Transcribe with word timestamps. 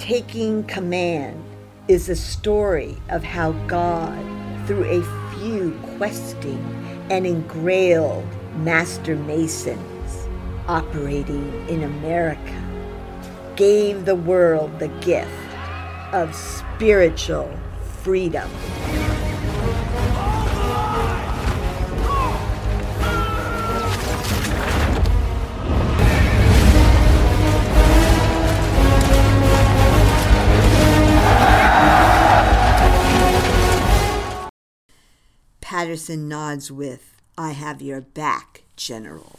Taking 0.00 0.64
command 0.64 1.44
is 1.86 2.08
a 2.08 2.16
story 2.16 2.96
of 3.10 3.22
how 3.22 3.52
God, 3.66 4.18
through 4.66 4.84
a 4.84 5.34
few 5.34 5.78
questing 5.98 6.58
and 7.10 7.26
engrailed 7.26 8.24
master 8.56 9.14
masons 9.14 10.26
operating 10.66 11.68
in 11.68 11.82
America, 11.82 12.64
gave 13.56 14.06
the 14.06 14.14
world 14.14 14.78
the 14.78 14.88
gift 14.88 15.30
of 16.14 16.34
spiritual 16.34 17.54
freedom. 18.00 18.50
Patterson 35.80 36.28
nods 36.28 36.70
with, 36.70 37.16
I 37.38 37.52
have 37.52 37.80
your 37.80 38.02
back, 38.02 38.64
General. 38.76 39.38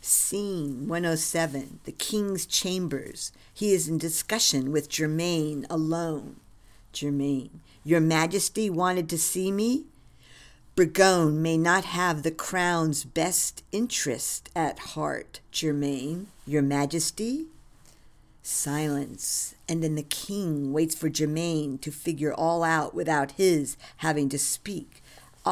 Scene 0.00 0.88
107, 0.88 1.78
the 1.84 1.92
King's 1.92 2.44
Chambers. 2.44 3.30
He 3.54 3.72
is 3.72 3.86
in 3.86 3.96
discussion 3.96 4.72
with 4.72 4.88
Germain 4.88 5.68
alone. 5.70 6.40
Germain, 6.92 7.60
Your 7.84 8.00
Majesty 8.00 8.68
wanted 8.68 9.08
to 9.10 9.16
see 9.16 9.52
me? 9.52 9.84
Burgoyne 10.74 11.40
may 11.40 11.56
not 11.56 11.84
have 11.84 12.24
the 12.24 12.32
crown's 12.32 13.04
best 13.04 13.62
interest 13.70 14.50
at 14.56 14.80
heart, 14.80 15.38
Germain. 15.52 16.26
Your 16.48 16.62
Majesty? 16.62 17.46
Silence, 18.42 19.54
and 19.68 19.84
then 19.84 19.94
the 19.94 20.02
king 20.02 20.72
waits 20.72 20.96
for 20.96 21.08
Germain 21.08 21.78
to 21.78 21.92
figure 21.92 22.34
all 22.34 22.64
out 22.64 22.92
without 22.92 23.32
his 23.32 23.76
having 23.98 24.28
to 24.30 24.38
speak. 24.38 25.00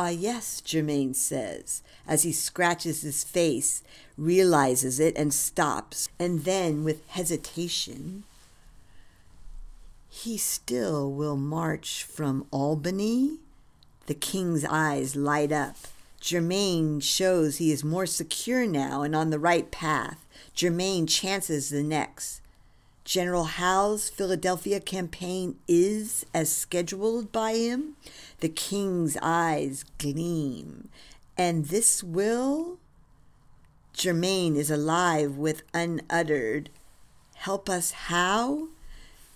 Ah, 0.01 0.11
yes, 0.11 0.61
Germain 0.61 1.13
says, 1.13 1.83
as 2.07 2.23
he 2.23 2.31
scratches 2.31 3.03
his 3.03 3.25
face, 3.25 3.83
realizes 4.17 5.01
it, 5.01 5.19
and 5.19 5.35
stops, 5.35 6.09
and 6.21 6.45
then, 6.45 6.85
with 6.85 7.05
hesitation, 7.09 8.23
he 10.09 10.39
still 10.39 11.11
will 11.11 11.37
march 11.37 12.05
from 12.05 12.47
Albany? 12.53 13.39
The 14.07 14.15
king's 14.15 14.65
eyes 14.65 15.17
light 15.17 15.51
up. 15.51 15.75
Germain 16.21 17.01
shows 17.01 17.57
he 17.57 17.73
is 17.73 17.83
more 17.83 18.07
secure 18.07 18.69
now 18.69 19.03
and 19.03 19.17
on 19.17 19.31
the 19.31 19.41
right 19.41 19.69
path. 19.69 20.25
Germain 20.55 21.09
chances 21.09 21.71
the 21.71 21.83
next. 21.83 22.41
General 23.09 23.45
Howe's 23.45 24.11
Philadelphia 24.11 24.81
campaign 24.81 25.57
is 25.67 26.27
as 26.35 26.53
scheduled 26.55 27.33
by 27.33 27.55
him. 27.55 27.97
The 28.41 28.51
king's 28.51 29.17
eyes 29.23 29.87
gleam. 29.97 30.91
And 31.35 31.69
this 31.69 32.05
will? 32.05 32.77
Germain 33.95 34.57
is 34.57 34.71
alive 34.71 35.37
with 35.39 35.63
unuttered. 35.73 36.69
Help 37.37 37.71
us 37.71 37.93
how? 37.93 38.69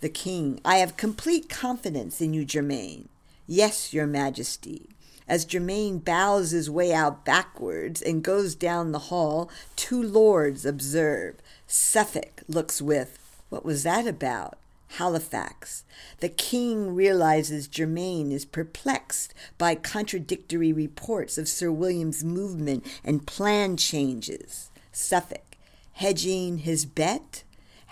The 0.03 0.11
king, 0.11 0.61
I 0.67 0.77
have 0.77 0.99
complete 0.99 1.49
confidence 1.49 2.21
in 2.21 2.35
you, 2.35 2.45
Germain. 2.45 3.09
Yes, 3.47 3.95
your 3.95 4.07
majesty. 4.07 4.91
As 5.27 5.47
Germain 5.47 5.97
bows 5.97 6.51
his 6.51 6.69
way 6.69 6.93
out 6.93 7.25
backwards 7.25 8.03
and 8.03 8.23
goes 8.23 8.55
down 8.55 8.93
the 8.93 9.09
hall, 9.09 9.51
two 9.77 10.03
lords 10.03 10.67
observe. 10.67 11.37
Suffolk 11.67 12.43
looks 12.47 12.83
with, 12.83 13.22
What 13.53 13.67
was 13.67 13.83
that 13.83 14.07
about? 14.07 14.57
Halifax. 14.97 15.85
The 16.21 16.31
king 16.31 16.95
realizes 16.95 17.69
Germain 17.69 18.33
is 18.33 18.47
perplexed 18.47 19.35
by 19.59 19.75
contradictory 19.75 20.73
reports 20.73 21.37
of 21.37 21.49
Sir 21.49 21.71
William's 21.71 22.25
movement 22.25 22.87
and 23.05 23.27
plan 23.27 23.77
changes. 23.77 24.71
Suffolk, 24.91 25.59
hedging 25.93 26.59
his 26.61 26.87
bet? 26.87 27.43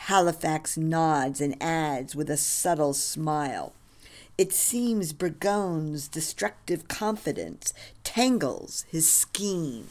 Halifax 0.09 0.79
nods 0.79 1.43
and 1.43 1.63
adds 1.63 2.17
with 2.17 2.31
a 2.31 2.39
subtle 2.39 2.95
smile. 2.95 3.75
It 4.39 4.55
seems 4.55 5.13
Burgoyne's 5.13 6.09
destructive 6.09 6.89
confidence 6.89 7.75
tangles 8.03 8.87
his 8.89 9.13
scheme. 9.13 9.89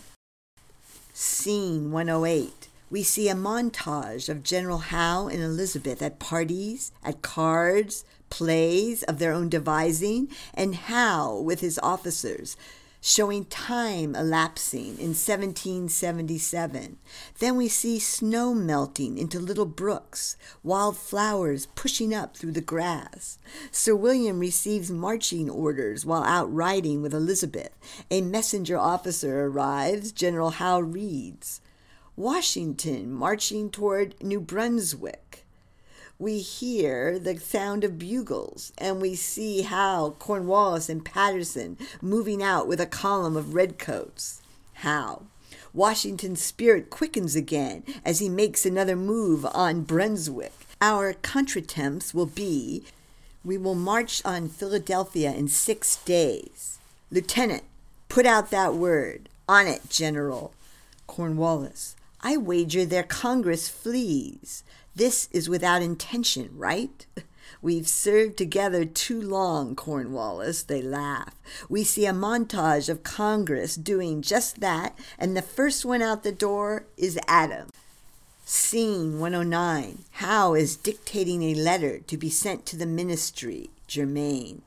Scene 1.13 1.91
108 1.91 2.58
we 2.89 3.03
see 3.03 3.29
a 3.29 3.35
montage 3.35 4.29
of 4.29 4.43
General 4.43 4.79
Howe 4.79 5.27
and 5.27 5.41
Elizabeth 5.41 6.01
at 6.01 6.19
parties, 6.19 6.91
at 7.03 7.21
cards, 7.21 8.03
plays 8.29 9.03
of 9.03 9.19
their 9.19 9.31
own 9.31 9.49
devising, 9.49 10.29
and 10.53 10.75
Howe 10.75 11.39
with 11.39 11.59
his 11.61 11.79
officers, 11.83 12.57
showing 13.01 13.45
time 13.45 14.15
elapsing 14.15 14.97
in 14.97 15.13
1777. 15.15 16.97
Then 17.39 17.55
we 17.55 17.67
see 17.67 17.97
snow 17.99 18.53
melting 18.53 19.17
into 19.17 19.39
little 19.39 19.65
brooks, 19.65 20.35
wild 20.63 20.97
flowers 20.97 21.67
pushing 21.75 22.13
up 22.13 22.35
through 22.35 22.51
the 22.51 22.61
grass. 22.61 23.37
Sir 23.71 23.95
William 23.95 24.39
receives 24.39 24.91
marching 24.91 25.49
orders 25.49 26.05
while 26.05 26.23
out 26.23 26.53
riding 26.53 27.01
with 27.01 27.13
Elizabeth. 27.13 27.71
A 28.11 28.21
messenger 28.21 28.77
officer 28.77 29.45
arrives. 29.45 30.11
General 30.11 30.49
Howe 30.51 30.79
reads. 30.81 31.61
Washington 32.19 33.13
marching 33.13 33.69
toward 33.69 34.13
New 34.21 34.41
Brunswick. 34.41 35.45
We 36.19 36.39
hear 36.39 37.17
the 37.17 37.39
sound 37.39 37.85
of 37.85 37.97
bugles, 37.97 38.73
and 38.77 39.01
we 39.01 39.15
see 39.15 39.61
Howe 39.61 40.15
Cornwallis 40.19 40.89
and 40.89 41.05
Patterson 41.05 41.77
moving 42.01 42.43
out 42.43 42.67
with 42.67 42.81
a 42.81 42.85
column 42.85 43.37
of 43.37 43.53
redcoats. 43.53 44.41
Howe. 44.73 45.21
Washington's 45.73 46.41
spirit 46.41 46.89
quickens 46.89 47.37
again 47.37 47.83
as 48.03 48.19
he 48.19 48.27
makes 48.27 48.65
another 48.65 48.97
move 48.97 49.45
on 49.53 49.83
Brunswick. 49.83 50.51
Our 50.81 51.13
contretemps 51.13 52.13
will 52.13 52.25
be 52.25 52.83
we 53.45 53.57
will 53.57 53.75
march 53.75 54.21
on 54.25 54.49
Philadelphia 54.49 55.31
in 55.31 55.47
six 55.47 55.95
days. 56.03 56.79
Lieutenant, 57.09 57.63
put 58.09 58.25
out 58.25 58.51
that 58.51 58.73
word. 58.73 59.29
On 59.47 59.67
it, 59.67 59.89
General. 59.89 60.51
Cornwallis. 61.07 61.95
I 62.21 62.37
wager 62.37 62.85
their 62.85 63.03
Congress 63.03 63.69
flees. 63.69 64.63
This 64.95 65.29
is 65.31 65.49
without 65.49 65.81
intention, 65.81 66.49
right? 66.55 67.05
We've 67.61 67.87
served 67.87 68.37
together 68.37 68.85
too 68.85 69.21
long, 69.21 69.75
Cornwallis, 69.75 70.63
they 70.63 70.81
laugh. 70.81 71.35
We 71.67 71.83
see 71.83 72.05
a 72.05 72.13
montage 72.13 72.89
of 72.89 73.03
Congress 73.03 73.75
doing 73.75 74.21
just 74.21 74.61
that, 74.61 74.97
and 75.17 75.35
the 75.35 75.41
first 75.41 75.83
one 75.83 76.01
out 76.01 76.23
the 76.23 76.31
door 76.31 76.85
is 76.97 77.19
Adam. 77.27 77.69
Scene 78.45 79.19
109 79.19 80.05
Howe 80.11 80.53
is 80.53 80.75
dictating 80.75 81.43
a 81.43 81.53
letter 81.53 81.99
to 81.99 82.17
be 82.17 82.29
sent 82.29 82.65
to 82.67 82.77
the 82.77 82.85
ministry, 82.85 83.69
Germain. 83.87 84.63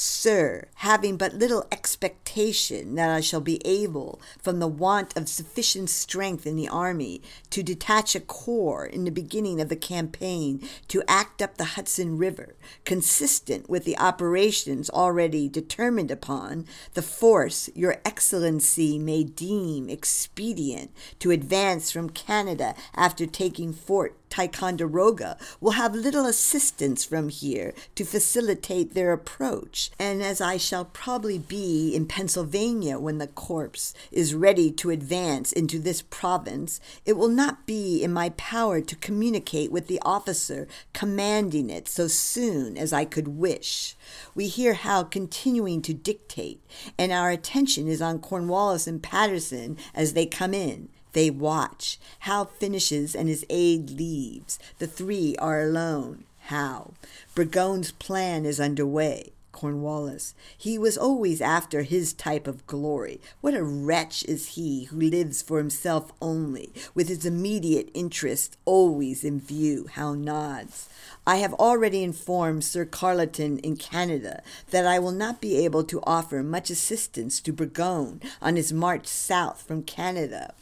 Sir, 0.00 0.68
having 0.76 1.16
but 1.16 1.34
little 1.34 1.66
expectation 1.72 2.94
that 2.94 3.10
I 3.10 3.20
shall 3.20 3.40
be 3.40 3.60
able, 3.66 4.20
from 4.40 4.60
the 4.60 4.68
want 4.68 5.16
of 5.16 5.28
sufficient 5.28 5.90
strength 5.90 6.46
in 6.46 6.54
the 6.54 6.68
army, 6.68 7.20
to 7.50 7.64
detach 7.64 8.14
a 8.14 8.20
corps 8.20 8.86
in 8.86 9.02
the 9.02 9.10
beginning 9.10 9.60
of 9.60 9.68
the 9.68 9.74
campaign 9.74 10.62
to 10.86 11.02
act 11.08 11.42
up 11.42 11.56
the 11.56 11.74
Hudson 11.74 12.16
River, 12.16 12.54
consistent 12.84 13.68
with 13.68 13.82
the 13.82 13.98
operations 13.98 14.88
already 14.88 15.48
determined 15.48 16.12
upon, 16.12 16.66
the 16.94 17.02
force 17.02 17.68
your 17.74 18.00
Excellency 18.04 19.00
may 19.00 19.24
deem 19.24 19.90
expedient 19.90 20.92
to 21.18 21.32
advance 21.32 21.90
from 21.90 22.08
Canada 22.08 22.76
after 22.94 23.26
taking 23.26 23.72
Fort 23.72 24.27
Ticonderoga 24.30 25.36
will 25.60 25.72
have 25.72 25.94
little 25.94 26.26
assistance 26.26 27.04
from 27.04 27.28
here 27.28 27.74
to 27.94 28.04
facilitate 28.04 28.94
their 28.94 29.12
approach, 29.12 29.90
and 29.98 30.22
as 30.22 30.40
I 30.40 30.56
shall 30.56 30.84
probably 30.84 31.38
be 31.38 31.94
in 31.94 32.06
Pennsylvania 32.06 32.98
when 32.98 33.18
the 33.18 33.26
corps 33.26 33.94
is 34.12 34.34
ready 34.34 34.70
to 34.72 34.90
advance 34.90 35.52
into 35.52 35.78
this 35.78 36.02
province, 36.02 36.80
it 37.04 37.16
will 37.16 37.28
not 37.28 37.66
be 37.66 38.02
in 38.02 38.12
my 38.12 38.30
power 38.30 38.80
to 38.80 38.96
communicate 38.96 39.72
with 39.72 39.86
the 39.86 40.00
officer 40.02 40.66
commanding 40.92 41.70
it 41.70 41.88
so 41.88 42.08
soon 42.08 42.76
as 42.76 42.92
I 42.92 43.04
could 43.04 43.28
wish. 43.28 43.96
We 44.34 44.48
hear 44.48 44.74
Howe 44.74 45.04
continuing 45.04 45.82
to 45.82 45.94
dictate, 45.94 46.64
and 46.98 47.12
our 47.12 47.30
attention 47.30 47.88
is 47.88 48.02
on 48.02 48.20
Cornwallis 48.20 48.86
and 48.86 49.02
Patterson 49.02 49.76
as 49.94 50.12
they 50.12 50.26
come 50.26 50.54
in. 50.54 50.88
They 51.12 51.30
watch. 51.30 51.98
Howe 52.20 52.44
finishes 52.44 53.14
and 53.14 53.28
his 53.28 53.44
aide 53.48 53.90
leaves. 53.90 54.58
The 54.78 54.86
three 54.86 55.36
are 55.36 55.62
alone. 55.62 56.24
Howe. 56.46 56.92
Burgoyne's 57.34 57.92
plan 57.92 58.44
is 58.46 58.60
underway. 58.60 59.32
Cornwallis. 59.58 60.34
He 60.56 60.78
was 60.78 60.96
always 60.96 61.40
after 61.40 61.82
his 61.82 62.12
type 62.12 62.46
of 62.46 62.64
glory. 62.68 63.20
What 63.40 63.54
a 63.54 63.64
wretch 63.64 64.22
is 64.26 64.50
he 64.50 64.84
who 64.84 65.00
lives 65.00 65.42
for 65.42 65.58
himself 65.58 66.12
only, 66.22 66.72
with 66.94 67.08
his 67.08 67.26
immediate 67.26 67.90
interest 67.92 68.56
always 68.64 69.24
in 69.24 69.40
view. 69.40 69.88
Howe 69.90 70.14
nods. 70.14 70.88
I 71.26 71.36
have 71.38 71.54
already 71.54 72.04
informed 72.04 72.62
Sir 72.62 72.84
Carleton 72.84 73.58
in 73.58 73.76
Canada 73.76 74.44
that 74.70 74.86
I 74.86 75.00
will 75.00 75.10
not 75.10 75.40
be 75.40 75.56
able 75.64 75.82
to 75.84 76.02
offer 76.04 76.44
much 76.44 76.70
assistance 76.70 77.40
to 77.40 77.52
Burgoyne 77.52 78.22
on 78.40 78.54
his 78.54 78.72
march 78.72 79.08
south 79.08 79.62
from 79.62 79.82
Canada, 79.82 80.54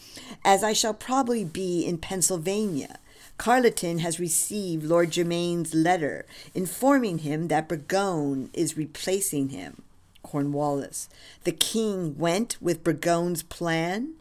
as 0.43 0.65
I 0.65 0.73
shall 0.73 0.95
probably 0.95 1.45
be 1.45 1.85
in 1.85 1.99
Pennsylvania. 1.99 2.99
Carleton 3.39 3.99
has 3.99 4.19
received 4.19 4.85
Lord 4.85 5.11
Germain's 5.11 5.75
letter 5.75 6.27
informing 6.55 7.19
him 7.19 7.49
that 7.49 7.69
Burgoyne 7.69 8.51
is 8.53 8.77
replacing 8.77 9.51
him. 9.51 9.83
Cornwallis. 10.23 11.09
The 11.45 11.53
king 11.53 12.19
went 12.19 12.57
with 12.61 12.83
Burgoyne's 12.83 13.43
plan? 13.43 14.15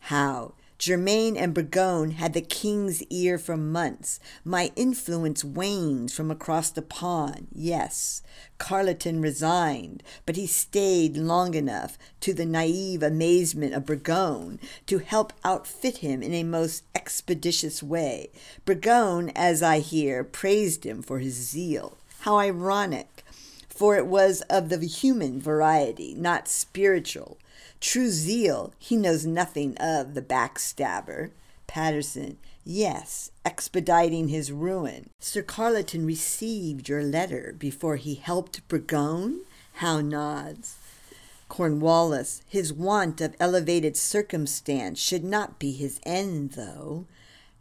How? 0.00 0.54
Germain 0.78 1.36
and 1.36 1.54
Burgoyne 1.54 2.12
had 2.12 2.32
the 2.32 2.40
king's 2.40 3.02
ear 3.04 3.38
for 3.38 3.56
months. 3.56 4.18
My 4.44 4.72
influence 4.74 5.44
waned 5.44 6.10
from 6.12 6.30
across 6.30 6.70
the 6.70 6.82
pond. 6.82 7.46
Yes, 7.52 8.22
Carleton 8.58 9.20
resigned, 9.20 10.02
but 10.26 10.36
he 10.36 10.46
stayed 10.46 11.16
long 11.16 11.54
enough, 11.54 11.96
to 12.20 12.34
the 12.34 12.44
naive 12.44 13.02
amazement 13.02 13.72
of 13.72 13.86
Burgoyne, 13.86 14.58
to 14.86 14.98
help 14.98 15.32
outfit 15.44 15.98
him 15.98 16.22
in 16.22 16.34
a 16.34 16.42
most 16.42 16.82
expeditious 16.94 17.82
way. 17.82 18.30
Burgoyne, 18.64 19.30
as 19.36 19.62
I 19.62 19.78
hear, 19.78 20.24
praised 20.24 20.84
him 20.84 21.02
for 21.02 21.20
his 21.20 21.34
zeal. 21.34 21.96
How 22.20 22.38
ironic! 22.38 23.24
For 23.68 23.96
it 23.96 24.06
was 24.06 24.40
of 24.42 24.68
the 24.68 24.86
human 24.86 25.40
variety, 25.40 26.14
not 26.14 26.46
spiritual. 26.46 27.38
True 27.80 28.10
zeal, 28.10 28.72
he 28.78 28.96
knows 28.96 29.26
nothing 29.26 29.76
of 29.78 30.14
the 30.14 30.22
backstabber. 30.22 31.30
Patterson, 31.66 32.38
yes, 32.64 33.30
expediting 33.44 34.28
his 34.28 34.52
ruin. 34.52 35.10
Sir 35.20 35.42
Carleton 35.42 36.06
received 36.06 36.88
your 36.88 37.02
letter 37.02 37.54
before 37.58 37.96
he 37.96 38.14
helped 38.14 38.66
Burgoyne? 38.68 39.40
Howe 39.74 40.00
nods. 40.00 40.76
Cornwallis, 41.48 42.42
his 42.48 42.72
want 42.72 43.20
of 43.20 43.36
elevated 43.38 43.96
circumstance 43.96 44.98
should 44.98 45.24
not 45.24 45.58
be 45.58 45.72
his 45.72 46.00
end, 46.04 46.52
though. 46.52 47.06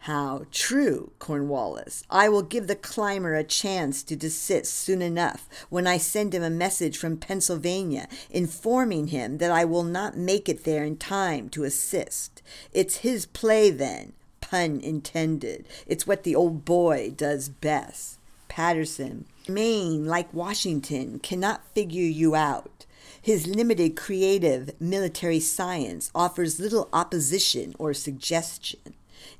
How 0.03 0.47
true, 0.51 1.13
Cornwallis. 1.19 2.03
I 2.09 2.27
will 2.27 2.41
give 2.41 2.67
the 2.67 2.75
climber 2.75 3.35
a 3.35 3.43
chance 3.45 4.03
to 4.03 4.17
desist 4.17 4.75
soon 4.75 5.01
enough 5.01 5.47
when 5.69 5.87
I 5.87 5.97
send 5.97 6.35
him 6.35 6.43
a 6.43 6.49
message 6.49 6.97
from 6.97 7.15
Pennsylvania 7.15 8.09
informing 8.29 9.07
him 9.07 9.37
that 9.37 9.49
I 9.49 9.63
will 9.63 9.85
not 9.85 10.17
make 10.17 10.49
it 10.49 10.65
there 10.65 10.83
in 10.83 10.97
time 10.97 11.47
to 11.51 11.63
assist. 11.63 12.41
It's 12.73 12.97
his 12.97 13.25
play 13.25 13.71
then, 13.71 14.11
pun 14.41 14.81
intended. 14.81 15.65
It's 15.87 16.05
what 16.05 16.23
the 16.23 16.35
old 16.35 16.65
boy 16.65 17.13
does 17.15 17.47
best. 17.47 18.19
Patterson, 18.49 19.23
Maine, 19.47 20.05
like 20.05 20.33
Washington, 20.33 21.19
cannot 21.19 21.73
figure 21.73 22.03
you 22.03 22.35
out. 22.35 22.85
His 23.21 23.47
limited 23.47 23.95
creative 23.95 24.69
military 24.81 25.39
science 25.39 26.11
offers 26.13 26.59
little 26.59 26.89
opposition 26.91 27.73
or 27.79 27.93
suggestion. 27.93 28.95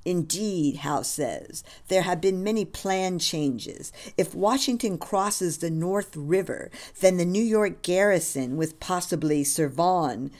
Indeed, 0.05 0.77
Howe 0.77 1.01
says, 1.01 1.63
there 1.87 2.03
have 2.03 2.21
been 2.21 2.43
many 2.43 2.65
plan 2.65 3.19
changes. 3.19 3.91
If 4.17 4.35
Washington 4.35 4.97
crosses 4.97 5.57
the 5.57 5.69
North 5.69 6.15
River, 6.15 6.71
then 6.99 7.17
the 7.17 7.25
New 7.25 7.43
York 7.43 7.81
garrison, 7.81 8.57
with 8.57 8.79
possibly 8.79 9.43
Vaughan 9.43 10.31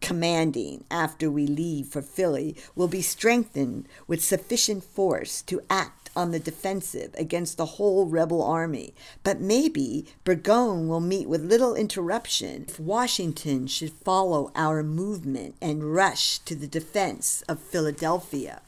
commanding 0.00 0.84
after 0.90 1.30
we 1.30 1.46
leave 1.46 1.88
for 1.88 2.02
Philly, 2.02 2.56
will 2.74 2.88
be 2.88 3.02
strengthened 3.02 3.88
with 4.06 4.22
sufficient 4.22 4.84
force 4.84 5.42
to 5.42 5.62
act 5.68 6.10
on 6.14 6.30
the 6.30 6.40
defensive 6.40 7.14
against 7.18 7.56
the 7.56 7.66
whole 7.66 8.06
rebel 8.06 8.42
army. 8.42 8.94
But 9.22 9.40
maybe 9.40 10.06
Burgoyne 10.24 10.88
will 10.88 11.00
meet 11.00 11.28
with 11.28 11.44
little 11.44 11.74
interruption 11.74 12.64
if 12.68 12.80
Washington 12.80 13.66
should 13.66 13.92
follow 13.92 14.50
our 14.54 14.82
movement 14.82 15.56
and 15.60 15.94
rush 15.94 16.38
to 16.40 16.54
the 16.54 16.66
defense 16.66 17.42
of 17.42 17.60
Philadelphia. 17.60 18.62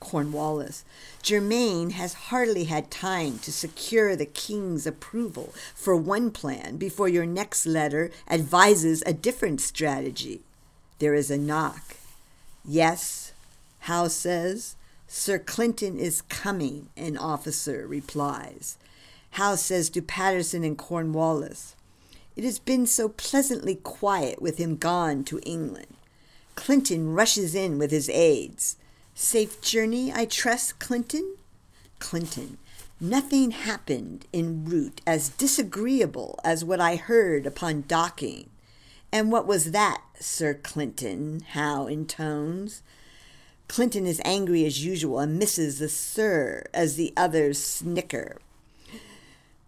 Cornwallis. 0.00 0.84
Germain 1.22 1.90
has 1.90 2.14
hardly 2.14 2.64
had 2.64 2.90
time 2.90 3.38
to 3.40 3.52
secure 3.52 4.16
the 4.16 4.26
king's 4.26 4.86
approval 4.86 5.54
for 5.74 5.94
one 5.94 6.30
plan 6.30 6.76
before 6.76 7.08
your 7.08 7.26
next 7.26 7.66
letter 7.66 8.10
advises 8.28 9.02
a 9.06 9.12
different 9.12 9.60
strategy. 9.60 10.40
There 10.98 11.14
is 11.14 11.30
a 11.30 11.38
knock. 11.38 11.96
Yes, 12.64 13.32
Howe 13.80 14.08
says. 14.08 14.76
Sir 15.06 15.38
Clinton 15.40 15.98
is 15.98 16.22
coming, 16.22 16.88
an 16.96 17.16
officer 17.16 17.84
replies. 17.86 18.78
Howe 19.32 19.56
says 19.56 19.90
to 19.90 20.02
Patterson 20.02 20.62
and 20.62 20.78
Cornwallis, 20.78 21.74
It 22.36 22.44
has 22.44 22.58
been 22.58 22.86
so 22.86 23.08
pleasantly 23.08 23.74
quiet 23.74 24.40
with 24.40 24.58
him 24.58 24.76
gone 24.76 25.24
to 25.24 25.40
England. 25.40 25.96
Clinton 26.54 27.12
rushes 27.12 27.54
in 27.54 27.78
with 27.78 27.90
his 27.90 28.08
aides. 28.08 28.76
Safe 29.22 29.60
journey, 29.60 30.10
I 30.10 30.24
trust, 30.24 30.78
Clinton? 30.78 31.36
Clinton. 31.98 32.56
Nothing 32.98 33.50
happened 33.50 34.26
en 34.32 34.64
route 34.64 35.02
as 35.06 35.28
disagreeable 35.28 36.40
as 36.42 36.64
what 36.64 36.80
I 36.80 36.96
heard 36.96 37.44
upon 37.44 37.84
docking. 37.86 38.48
And 39.12 39.30
what 39.30 39.46
was 39.46 39.72
that, 39.72 40.00
Sir 40.18 40.54
Clinton? 40.54 41.42
Howe 41.50 41.86
in 41.86 42.06
tones? 42.06 42.82
Clinton 43.68 44.06
is 44.06 44.22
angry 44.24 44.64
as 44.64 44.86
usual 44.86 45.18
and 45.18 45.38
misses 45.38 45.80
the 45.80 45.90
sir 45.90 46.64
as 46.72 46.96
the 46.96 47.12
others 47.14 47.62
snicker. 47.62 48.38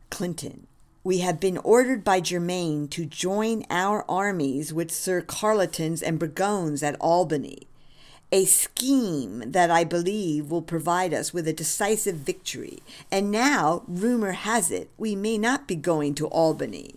Clinton. 0.09 0.67
We 1.05 1.19
have 1.19 1.39
been 1.39 1.59
ordered 1.59 2.05
by 2.05 2.21
Germain 2.21 2.89
to 2.89 3.05
join 3.05 3.67
our 3.69 4.11
armies 4.11 4.73
with 4.73 4.91
Sir 4.91 5.21
Carleton's 5.21 6.03
and 6.03 6.19
Burgoyne's 6.19 6.83
at 6.83 6.97
Albany 7.01 7.67
a 8.33 8.47
scheme 8.47 9.45
that 9.47 9.71
I 9.71 9.85
believe 9.85 10.51
will 10.51 10.63
provide 10.63 11.13
us 11.13 11.35
with 11.35 11.47
a 11.47 11.53
decisive 11.53 12.17
victory. 12.17 12.79
And 13.11 13.31
now, 13.31 13.83
rumor 13.87 14.33
has 14.33 14.71
it, 14.71 14.89
we 14.97 15.15
may 15.15 15.37
not 15.37 15.69
be 15.69 15.77
going 15.77 16.15
to 16.15 16.27
Albany. 16.29 16.95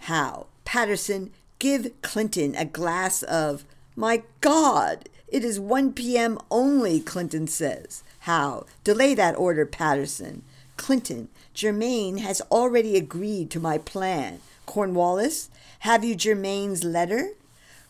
How? 0.00 0.46
Patterson, 0.66 1.30
give 1.58 1.90
Clinton 2.02 2.54
a 2.54 2.66
glass 2.66 3.22
of. 3.22 3.64
My 3.96 4.24
God! 4.42 5.08
It 5.28 5.42
is 5.42 5.58
1 5.58 5.94
p.m. 5.94 6.38
only, 6.50 7.00
Clinton 7.00 7.46
says. 7.46 8.04
How? 8.20 8.66
Delay 8.84 9.14
that 9.14 9.36
order, 9.36 9.64
Patterson. 9.64 10.42
Clinton, 10.76 11.28
Germain 11.54 12.18
has 12.18 12.42
already 12.50 12.96
agreed 12.96 13.50
to 13.50 13.60
my 13.60 13.78
plan. 13.78 14.40
Cornwallis, 14.66 15.48
have 15.80 16.04
you 16.04 16.14
Germain's 16.14 16.84
letter? 16.84 17.30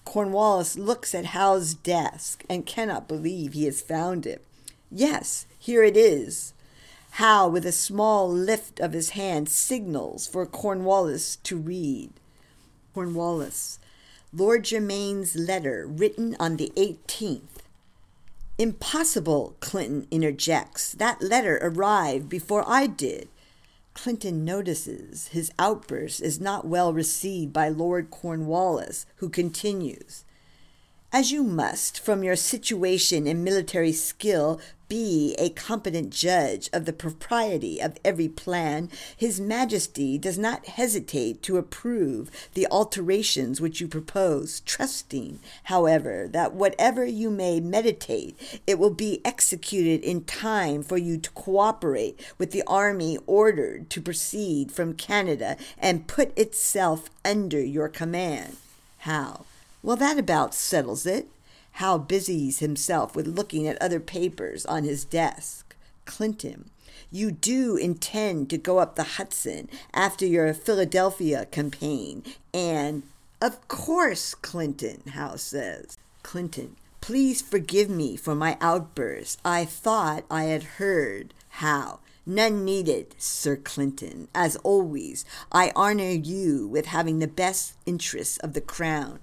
Cornwallis 0.04 0.76
looks 0.76 1.14
at 1.14 1.26
Howe's 1.26 1.74
desk 1.74 2.44
and 2.48 2.66
cannot 2.66 3.08
believe 3.08 3.52
he 3.52 3.64
has 3.64 3.80
found 3.80 4.26
it. 4.26 4.44
Yes, 4.90 5.46
here 5.58 5.82
it 5.82 5.96
is. 5.96 6.52
Howe, 7.12 7.48
with 7.48 7.66
a 7.66 7.72
small 7.72 8.30
lift 8.30 8.80
of 8.80 8.92
his 8.92 9.10
hand, 9.10 9.48
signals 9.48 10.26
for 10.26 10.46
Cornwallis 10.46 11.36
to 11.36 11.56
read. 11.56 12.10
Cornwallis, 12.94 13.78
Lord 14.32 14.64
Germain's 14.64 15.36
letter 15.36 15.86
written 15.86 16.36
on 16.40 16.56
the 16.56 16.72
18th. 16.76 17.62
Impossible, 18.58 19.56
Clinton 19.60 20.06
interjects. 20.10 20.92
That 20.92 21.22
letter 21.22 21.58
arrived 21.62 22.28
before 22.28 22.64
I 22.66 22.86
did. 22.86 23.28
Clinton 23.94 24.44
notices 24.44 25.28
his 25.28 25.52
outburst 25.58 26.20
is 26.20 26.40
not 26.40 26.66
well 26.66 26.92
received 26.92 27.52
by 27.52 27.68
Lord 27.68 28.10
Cornwallis, 28.10 29.06
who 29.16 29.28
continues 29.28 30.24
As 31.14 31.30
you 31.30 31.42
must, 31.42 32.00
from 32.00 32.24
your 32.24 32.36
situation 32.36 33.26
and 33.26 33.44
military 33.44 33.92
skill, 33.92 34.58
be 34.88 35.34
a 35.38 35.50
competent 35.50 36.08
judge 36.08 36.70
of 36.72 36.86
the 36.86 36.92
propriety 36.94 37.82
of 37.82 37.98
every 38.02 38.28
plan, 38.28 38.88
His 39.14 39.38
Majesty 39.38 40.16
does 40.16 40.38
not 40.38 40.64
hesitate 40.64 41.42
to 41.42 41.58
approve 41.58 42.30
the 42.54 42.66
alterations 42.70 43.60
which 43.60 43.78
you 43.78 43.88
propose, 43.88 44.60
trusting, 44.60 45.38
however, 45.64 46.28
that 46.30 46.54
whatever 46.54 47.04
you 47.04 47.28
may 47.28 47.60
meditate, 47.60 48.62
it 48.66 48.78
will 48.78 48.94
be 48.94 49.20
executed 49.22 50.02
in 50.02 50.24
time 50.24 50.82
for 50.82 50.96
you 50.96 51.18
to 51.18 51.30
cooperate 51.32 52.18
with 52.38 52.52
the 52.52 52.62
army 52.66 53.18
ordered 53.26 53.90
to 53.90 54.00
proceed 54.00 54.72
from 54.72 54.94
Canada 54.94 55.58
and 55.76 56.06
put 56.06 56.36
itself 56.38 57.10
under 57.22 57.60
your 57.60 57.90
command. 57.90 58.56
How? 59.00 59.44
Well, 59.82 59.96
that 59.96 60.18
about 60.18 60.54
settles 60.54 61.06
it. 61.06 61.28
Howe 61.72 61.98
busies 61.98 62.60
himself 62.60 63.16
with 63.16 63.26
looking 63.26 63.66
at 63.66 63.80
other 63.80 64.00
papers 64.00 64.64
on 64.66 64.84
his 64.84 65.04
desk. 65.04 65.74
Clinton. 66.04 66.70
You 67.10 67.30
do 67.30 67.76
intend 67.76 68.48
to 68.50 68.58
go 68.58 68.78
up 68.78 68.96
the 68.96 69.02
Hudson 69.02 69.68
after 69.92 70.24
your 70.24 70.54
Philadelphia 70.54 71.46
campaign. 71.46 72.22
And, 72.54 73.02
of 73.40 73.66
course, 73.68 74.34
Clinton, 74.34 75.02
Howe 75.10 75.36
says. 75.36 75.98
Clinton, 76.22 76.76
please 77.00 77.42
forgive 77.42 77.90
me 77.90 78.16
for 78.16 78.34
my 78.34 78.56
outburst. 78.60 79.40
I 79.44 79.64
thought 79.64 80.24
I 80.30 80.44
had 80.44 80.62
heard 80.78 81.34
Howe. 81.48 82.00
None 82.24 82.64
needed, 82.64 83.14
Sir 83.18 83.56
Clinton. 83.56 84.28
As 84.34 84.56
always, 84.56 85.24
I 85.50 85.72
honor 85.74 86.10
you 86.10 86.68
with 86.68 86.86
having 86.86 87.18
the 87.18 87.26
best 87.26 87.74
interests 87.84 88.38
of 88.38 88.52
the 88.52 88.60
crown. 88.60 89.18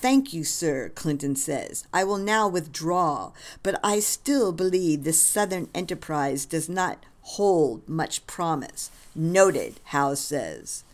Thank 0.00 0.32
you, 0.32 0.44
sir, 0.44 0.90
Clinton 0.94 1.36
says. 1.36 1.86
I 1.92 2.04
will 2.04 2.16
now 2.16 2.48
withdraw, 2.48 3.32
but 3.62 3.78
I 3.84 4.00
still 4.00 4.50
believe 4.50 5.04
this 5.04 5.22
Southern 5.22 5.68
enterprise 5.74 6.46
does 6.46 6.70
not 6.70 7.04
hold 7.20 7.86
much 7.86 8.26
promise. 8.26 8.90
Noted, 9.14 9.78
Howe 9.84 10.14
says. 10.14 10.84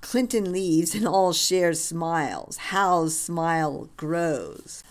Clinton 0.00 0.50
leaves 0.50 0.96
and 0.96 1.06
all 1.06 1.32
share 1.32 1.74
smiles. 1.74 2.56
Howe's 2.56 3.16
smile 3.16 3.88
grows. 3.96 4.82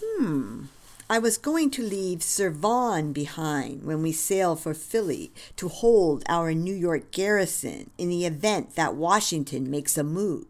Hmm. 0.00 0.66
I 1.10 1.18
was 1.18 1.36
going 1.36 1.72
to 1.72 1.82
leave 1.82 2.22
Sir 2.22 2.50
Vaughan 2.50 3.12
behind 3.12 3.82
when 3.82 4.00
we 4.00 4.12
sail 4.12 4.54
for 4.54 4.74
Philly 4.74 5.32
to 5.56 5.66
hold 5.66 6.22
our 6.28 6.54
New 6.54 6.74
York 6.74 7.10
garrison 7.10 7.90
in 7.98 8.10
the 8.10 8.24
event 8.24 8.76
that 8.76 8.94
Washington 8.94 9.68
makes 9.68 9.98
a 9.98 10.04
move. 10.04 10.46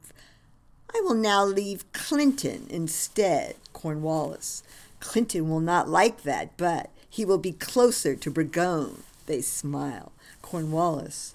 I 0.94 1.00
will 1.00 1.14
now 1.14 1.44
leave 1.44 1.90
Clinton 1.92 2.66
instead, 2.68 3.56
Cornwallis. 3.72 4.62
Clinton 5.00 5.48
will 5.48 5.60
not 5.60 5.88
like 5.88 6.22
that, 6.22 6.56
but 6.56 6.90
he 7.08 7.24
will 7.24 7.38
be 7.38 7.52
closer 7.52 8.14
to 8.14 8.30
Burgoyne. 8.30 9.02
They 9.26 9.40
smile. 9.40 10.12
Cornwallis. 10.42 11.34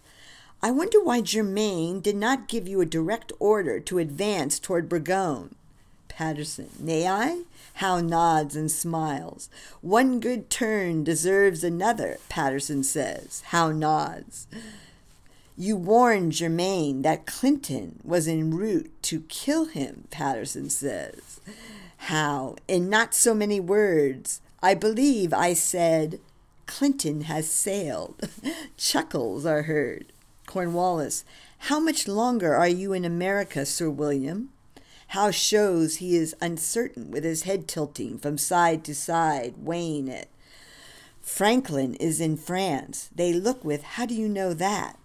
I 0.62 0.72
wonder 0.72 1.02
why 1.02 1.22
Germain 1.22 2.02
did 2.02 2.16
not 2.16 2.48
give 2.48 2.68
you 2.68 2.82
a 2.82 2.86
direct 2.86 3.32
order 3.40 3.80
to 3.80 4.00
advance 4.00 4.60
toward 4.60 4.90
Burgoyne. 4.90 5.56
Patterson. 6.08 6.70
May 6.80 7.08
I? 7.08 7.44
Howe 7.76 8.02
nods 8.02 8.56
and 8.56 8.72
smiles. 8.72 9.50
One 9.82 10.20
good 10.20 10.50
turn 10.50 11.04
deserves 11.04 11.64
another, 11.64 12.18
Patterson 12.28 12.84
says. 12.84 13.44
Howe 13.48 13.72
nods. 13.72 14.48
You 15.60 15.76
warned 15.76 16.34
Germain 16.34 17.02
that 17.02 17.26
Clinton 17.26 18.00
was 18.04 18.28
en 18.28 18.52
route 18.52 18.92
to 19.02 19.22
kill 19.22 19.66
him, 19.66 20.04
Patterson 20.12 20.70
says. 20.70 21.42
Howe, 21.98 22.58
in 22.68 22.92
not 22.92 23.16
so 23.16 23.34
many 23.34 23.60
words, 23.60 24.40
I 24.62 24.76
believe 24.76 25.34
I 25.34 25.54
said, 25.54 26.20
Clinton 26.68 27.22
has 27.22 27.50
sailed. 27.50 28.30
Chuckles 28.78 29.48
are 29.48 29.64
heard. 29.64 30.14
Cornwallis, 30.46 31.26
how 31.58 31.80
much 31.80 32.08
longer 32.08 32.54
are 32.54 32.68
you 32.68 32.94
in 32.94 33.04
America, 33.04 33.66
Sir 33.66 33.90
William? 33.90 34.50
Howe 35.08 35.32
shows 35.32 35.96
he 35.96 36.16
is 36.16 36.36
uncertain, 36.40 37.10
with 37.10 37.24
his 37.24 37.44
head 37.44 37.68
tilting 37.68 38.20
from 38.20 38.38
side 38.38 38.84
to 38.84 38.94
side, 38.94 39.56
weighing 39.58 40.08
it. 40.08 40.30
Franklin 41.20 41.96
is 41.96 42.22
in 42.22 42.38
France. 42.38 43.10
They 43.16 43.34
look 43.34 43.66
with, 43.66 43.82
How 43.82 44.06
do 44.06 44.14
you 44.14 44.30
know 44.30 44.54
that? 44.54 45.00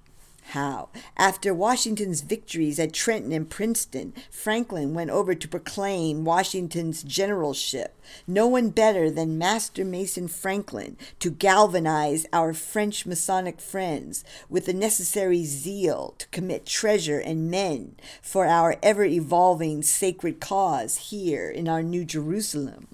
Howe? 0.51 0.89
After 1.17 1.55
Washington's 1.55 2.21
victories 2.21 2.79
at 2.79 2.93
Trenton 2.93 3.33
and 3.33 3.49
Princeton, 3.49 4.13
Franklin 4.31 4.93
went 4.93 5.11
over 5.11 5.35
to 5.35 5.49
proclaim 5.49 6.25
Washington's 6.25 7.03
generalship. 7.03 7.99
No 8.27 8.47
one 8.47 8.71
better 8.71 9.11
than 9.11 9.39
Master 9.39 9.85
Mason 9.85 10.29
Franklin 10.29 10.97
to 11.21 11.31
galvanize 11.31 12.27
our 12.33 12.53
French 12.53 13.07
Masonic 13.07 13.61
friends 13.61 14.25
with 14.51 14.67
the 14.67 14.75
necessary 14.75 15.45
zeal 15.45 16.15
to 16.19 16.29
commit 16.29 16.67
treasure 16.67 17.19
and 17.19 17.51
men 17.51 17.97
for 18.21 18.47
our 18.47 18.77
ever 18.83 19.05
evolving 19.05 19.83
sacred 19.83 20.41
cause 20.41 20.97
here 21.11 21.49
in 21.49 21.69
our 21.69 21.83
New 21.83 22.05
Jerusalem. 22.05 22.89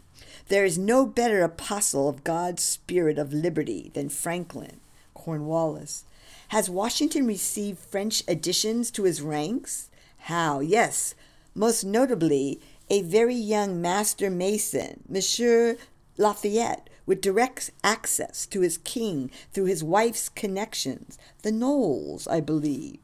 There 0.49 0.65
is 0.65 0.79
no 0.79 1.05
better 1.05 1.43
apostle 1.43 2.09
of 2.09 2.25
God's 2.25 2.63
spirit 2.63 3.19
of 3.19 3.33
liberty 3.33 3.91
than 3.95 4.09
Franklin. 4.09 4.81
Cornwallis. 5.15 6.05
Has 6.49 6.71
Washington 6.71 7.27
received 7.27 7.79
French 7.79 8.23
additions 8.27 8.91
to 8.93 9.03
his 9.03 9.21
ranks? 9.21 9.91
How? 10.17 10.61
Yes, 10.61 11.15
most 11.55 11.85
notably 11.85 12.59
a 12.89 13.03
very 13.03 13.35
young 13.35 13.83
master 13.83 14.31
mason, 14.31 15.05
Monsieur 15.07 15.77
Lafayette, 16.17 16.89
with 17.05 17.21
direct 17.21 17.71
access 17.85 18.47
to 18.47 18.63
his 18.63 18.79
king 18.79 19.31
through 19.53 19.67
his 19.67 19.85
wife's 19.85 20.31
connections, 20.31 21.19
the 21.43 21.53
Noailles, 21.53 22.27
I 22.27 22.41
believe. 22.41 22.99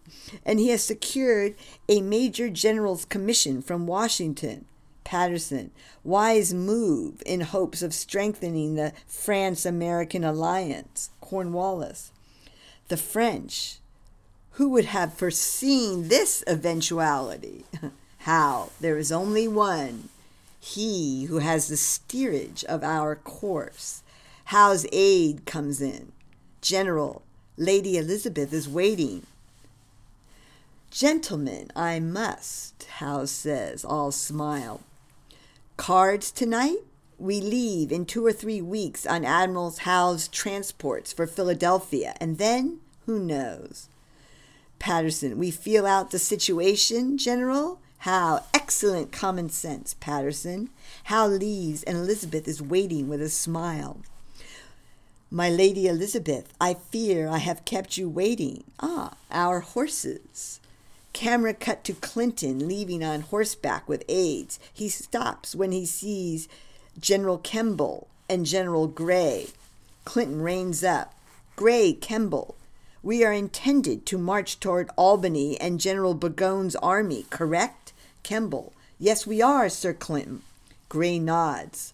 And 0.47 0.59
he 0.59 0.69
has 0.69 0.83
secured 0.83 1.55
a 1.87 2.01
major 2.01 2.49
general's 2.49 3.05
commission 3.05 3.61
from 3.61 3.87
Washington. 3.87 4.65
Patterson, 5.05 5.71
wise 6.03 6.55
move 6.55 7.23
in 7.27 7.43
hopes 7.43 7.83
of 7.83 7.93
strengthening 7.93 8.75
the 8.75 8.95
France 9.07 9.67
American 9.67 10.25
alliance. 10.25 11.11
Cornwallis, 11.21 12.11
the 12.89 12.97
French. 12.97 13.79
Who 14.53 14.69
would 14.71 14.85
have 14.87 15.15
foreseen 15.15 16.09
this 16.09 16.45
eventuality? 16.47 17.65
How? 18.19 18.71
There 18.81 18.97
is 18.97 19.11
only 19.11 19.49
one, 19.49 20.09
he 20.61 21.25
who 21.25 21.39
has 21.39 21.69
the 21.69 21.77
steerage 21.77 22.65
of 22.65 22.83
our 22.83 23.17
course. 23.17 24.03
Howe's 24.47 24.87
aid 24.93 25.45
comes 25.45 25.81
in. 25.81 26.13
General, 26.61 27.23
Lady 27.57 27.97
Elizabeth 27.99 28.53
is 28.53 28.69
waiting. 28.69 29.27
Gentlemen, 30.91 31.71
I 31.75 31.99
must, 31.99 32.85
Howe 32.99 33.25
says, 33.25 33.85
all 33.85 34.13
smile. 34.13 34.81
Cards 35.77 36.31
tonight? 36.31 36.79
We 37.25 37.41
leave 37.41 37.91
in 37.91 38.05
two 38.05 38.27
or 38.27 38.35
three 38.35 38.61
weeks 38.61 39.07
on 39.07 39.25
Admiral 39.25 39.75
Howe's 39.81 40.29
transports 40.29 41.11
for 41.11 41.27
Philadelphia, 41.27 42.15
and 42.21 42.37
then 42.37 42.81
who 43.07 43.19
knows? 43.19 43.89
Patterson, 44.79 45.39
we 45.39 45.51
feel 45.51 45.87
out 45.87 46.11
the 46.11 46.19
situation, 46.19 47.17
General? 47.17 47.81
How 48.01 48.45
excellent 48.53 49.11
common 49.11 49.49
sense, 49.49 49.95
Patterson. 49.95 50.69
Howe 51.05 51.29
leaves, 51.29 51.83
and 51.85 51.97
Elizabeth 51.97 52.47
is 52.47 52.61
waiting 52.61 53.09
with 53.09 53.23
a 53.23 53.31
smile. 53.31 54.03
My 55.31 55.49
Lady 55.49 55.87
Elizabeth, 55.87 56.53
I 56.61 56.75
fear 56.75 57.27
I 57.27 57.39
have 57.39 57.65
kept 57.65 57.97
you 57.97 58.07
waiting. 58.07 58.65
Ah, 58.81 59.15
our 59.31 59.61
horses. 59.61 60.61
Camera 61.15 61.55
cut 61.55 61.85
to 61.85 61.95
Clinton 61.95 62.69
leaving 62.69 63.03
on 63.03 63.23
horseback 63.23 63.89
with 63.89 64.05
aides. 64.11 64.59
He 64.71 64.91
stops 64.91 65.55
when 65.55 65.73
he 65.73 65.87
sees 65.87 66.51
General 67.01 67.39
Kemble 67.39 68.09
and 68.29 68.47
General 68.47 68.87
Gray. 68.87 69.49
Clinton 70.05 70.41
reins 70.41 70.85
up. 70.85 71.15
Gray, 71.57 71.93
Kemble, 71.93 72.57
we 73.03 73.23
are 73.23 73.33
intended 73.33 74.07
to 74.07 74.19
march 74.19 74.59
toward 74.59 74.91
Albany 74.97 75.61
and 75.61 75.79
General 75.79 76.15
Burgoyne's 76.15 76.75
army, 76.77 77.27
correct? 77.31 77.93
Kemble. 78.23 78.73
Yes, 78.99 79.27
we 79.27 79.43
are, 79.43 79.69
Sir 79.69 79.93
Clinton. 79.93 80.43
Gray 80.89 81.19
nods. 81.19 81.93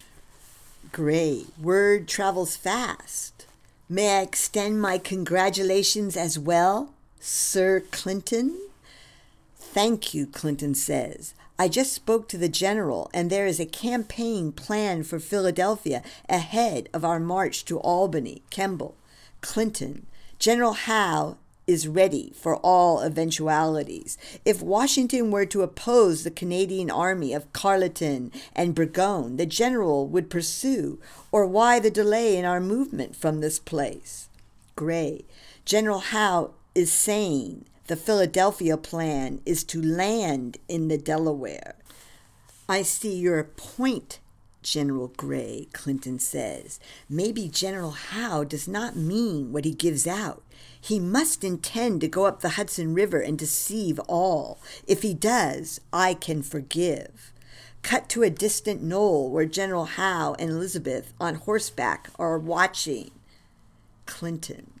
Gray, 0.91 1.45
word 1.61 2.07
travels 2.07 2.55
fast. 2.55 3.45
May 3.89 4.19
I 4.19 4.21
extend 4.21 4.81
my 4.81 4.97
congratulations 4.97 6.15
as 6.15 6.39
well, 6.39 6.93
Sir 7.19 7.83
Clinton? 7.91 8.57
Thank 9.57 10.13
you, 10.13 10.25
Clinton 10.25 10.75
says. 10.75 11.33
I 11.61 11.67
just 11.67 11.93
spoke 11.93 12.27
to 12.29 12.39
the 12.39 12.49
general, 12.49 13.11
and 13.13 13.29
there 13.29 13.45
is 13.45 13.59
a 13.59 13.67
campaign 13.67 14.51
planned 14.51 15.05
for 15.05 15.19
Philadelphia 15.19 16.01
ahead 16.27 16.89
of 16.91 17.05
our 17.05 17.19
march 17.19 17.65
to 17.65 17.79
Albany. 17.81 18.41
Kemble, 18.49 18.95
Clinton, 19.41 20.07
General 20.39 20.73
Howe 20.73 21.37
is 21.67 21.87
ready 21.87 22.33
for 22.35 22.55
all 22.55 23.01
eventualities. 23.01 24.17
If 24.43 24.63
Washington 24.63 25.29
were 25.29 25.45
to 25.45 25.61
oppose 25.61 26.23
the 26.23 26.31
Canadian 26.31 26.89
army 26.89 27.31
of 27.31 27.53
Carleton 27.53 28.31
and 28.55 28.73
Burgoyne, 28.73 29.37
the 29.37 29.45
general 29.45 30.07
would 30.07 30.31
pursue, 30.31 30.97
or 31.31 31.45
why 31.45 31.79
the 31.79 31.91
delay 31.91 32.37
in 32.37 32.43
our 32.43 32.59
movement 32.59 33.15
from 33.15 33.39
this 33.39 33.59
place? 33.59 34.29
Gray, 34.75 35.25
General 35.63 35.99
Howe 35.99 36.55
is 36.73 36.91
saying 36.91 37.65
the 37.87 37.95
Philadelphia 37.95 38.77
plan 38.77 39.41
is 39.45 39.63
to 39.65 39.81
land 39.81 40.57
in 40.67 40.87
the 40.87 40.97
Delaware. 40.97 41.75
I 42.69 42.83
see 42.83 43.15
your 43.15 43.43
point, 43.43 44.19
General 44.63 45.09
Gray, 45.09 45.67
Clinton 45.73 46.19
says. 46.19 46.79
Maybe 47.09 47.49
General 47.49 47.91
Howe 47.91 48.43
does 48.43 48.67
not 48.67 48.95
mean 48.95 49.51
what 49.51 49.65
he 49.65 49.73
gives 49.73 50.07
out. 50.07 50.43
He 50.79 50.99
must 50.99 51.43
intend 51.43 52.01
to 52.01 52.07
go 52.07 52.25
up 52.25 52.41
the 52.41 52.49
Hudson 52.49 52.93
River 52.93 53.19
and 53.19 53.37
deceive 53.37 53.99
all. 54.07 54.59
If 54.87 55.01
he 55.01 55.13
does, 55.13 55.81
I 55.91 56.13
can 56.13 56.43
forgive. 56.43 57.33
Cut 57.81 58.09
to 58.09 58.23
a 58.23 58.29
distant 58.29 58.81
knoll 58.81 59.29
where 59.29 59.45
General 59.45 59.85
Howe 59.85 60.35
and 60.39 60.49
Elizabeth 60.49 61.13
on 61.19 61.35
horseback 61.35 62.09
are 62.17 62.37
watching. 62.37 63.11
Clinton. 64.05 64.80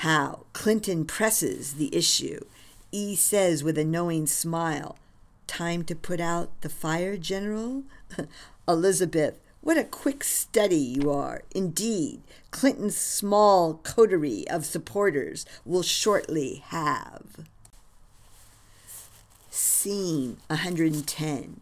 How? 0.00 0.44
Clinton 0.52 1.06
presses 1.06 1.74
the 1.74 1.94
issue. 1.94 2.44
E 2.92 3.16
says 3.16 3.64
with 3.64 3.78
a 3.78 3.84
knowing 3.84 4.26
smile, 4.26 4.98
Time 5.46 5.84
to 5.84 5.94
put 5.94 6.20
out 6.20 6.50
the 6.60 6.68
fire, 6.68 7.16
General? 7.16 7.82
Elizabeth, 8.68 9.40
what 9.62 9.78
a 9.78 9.84
quick 9.84 10.22
study 10.22 10.76
you 10.76 11.10
are. 11.10 11.42
Indeed, 11.54 12.20
Clinton's 12.50 12.96
small 12.96 13.80
coterie 13.82 14.44
of 14.50 14.66
supporters 14.66 15.46
will 15.64 15.82
shortly 15.82 16.62
have. 16.66 17.46
Scene 19.50 20.36
110. 20.48 21.60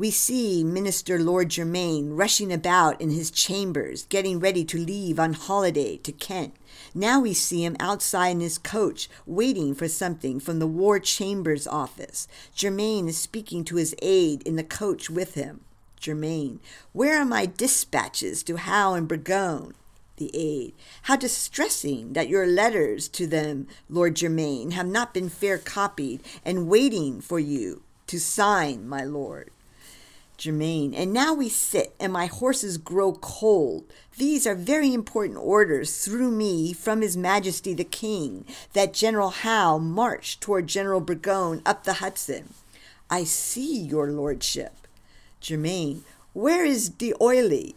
We 0.00 0.10
see 0.10 0.64
Minister 0.64 1.18
Lord 1.18 1.50
Germain 1.50 2.12
rushing 2.16 2.50
about 2.50 2.98
in 3.02 3.10
his 3.10 3.30
chambers, 3.30 4.06
getting 4.08 4.40
ready 4.40 4.64
to 4.64 4.78
leave 4.78 5.20
on 5.20 5.34
holiday 5.34 5.98
to 5.98 6.10
Kent. 6.10 6.56
Now 6.94 7.20
we 7.20 7.34
see 7.34 7.66
him 7.66 7.76
outside 7.78 8.30
in 8.30 8.40
his 8.40 8.56
coach, 8.56 9.10
waiting 9.26 9.74
for 9.74 9.88
something 9.88 10.40
from 10.40 10.58
the 10.58 10.66
War 10.66 11.00
Chambers 11.00 11.66
office. 11.66 12.26
Germain 12.54 13.08
is 13.08 13.18
speaking 13.18 13.62
to 13.64 13.76
his 13.76 13.94
aide 14.00 14.40
in 14.44 14.56
the 14.56 14.64
coach 14.64 15.10
with 15.10 15.34
him. 15.34 15.60
Germain, 15.98 16.60
where 16.94 17.20
are 17.20 17.26
my 17.26 17.44
dispatches 17.44 18.42
to 18.44 18.56
Howe 18.56 18.94
and 18.94 19.06
Burgoyne? 19.06 19.74
The 20.16 20.30
aide, 20.32 20.72
how 21.02 21.16
distressing 21.16 22.14
that 22.14 22.30
your 22.30 22.46
letters 22.46 23.06
to 23.08 23.26
them, 23.26 23.68
Lord 23.90 24.16
Germain, 24.16 24.70
have 24.70 24.86
not 24.86 25.12
been 25.12 25.28
fair 25.28 25.58
copied 25.58 26.22
and 26.42 26.68
waiting 26.70 27.20
for 27.20 27.38
you 27.38 27.82
to 28.06 28.18
sign, 28.18 28.88
my 28.88 29.04
lord. 29.04 29.50
Germain, 30.40 30.94
and 30.94 31.12
now 31.12 31.34
we 31.34 31.50
sit, 31.50 31.94
and 32.00 32.10
my 32.12 32.24
horses 32.24 32.78
grow 32.78 33.12
cold. 33.12 33.84
These 34.16 34.46
are 34.46 34.54
very 34.54 34.94
important 34.94 35.38
orders 35.38 36.02
through 36.02 36.30
me 36.30 36.72
from 36.72 37.02
His 37.02 37.14
Majesty 37.14 37.74
the 37.74 37.84
King, 37.84 38.46
that 38.72 38.94
General 38.94 39.28
Howe 39.28 39.76
march 39.76 40.40
toward 40.40 40.66
General 40.66 41.00
Burgoyne 41.00 41.60
up 41.66 41.84
the 41.84 41.94
Hudson. 41.94 42.54
I 43.10 43.24
see, 43.24 43.78
your 43.78 44.10
lordship. 44.10 44.88
Germain, 45.42 46.04
where 46.32 46.64
is 46.64 46.88
D'Oyly? 46.88 47.76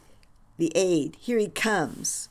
The 0.58 0.72
aide, 0.74 1.17
here 1.20 1.38
he 1.38 1.50
comes. 1.50 2.29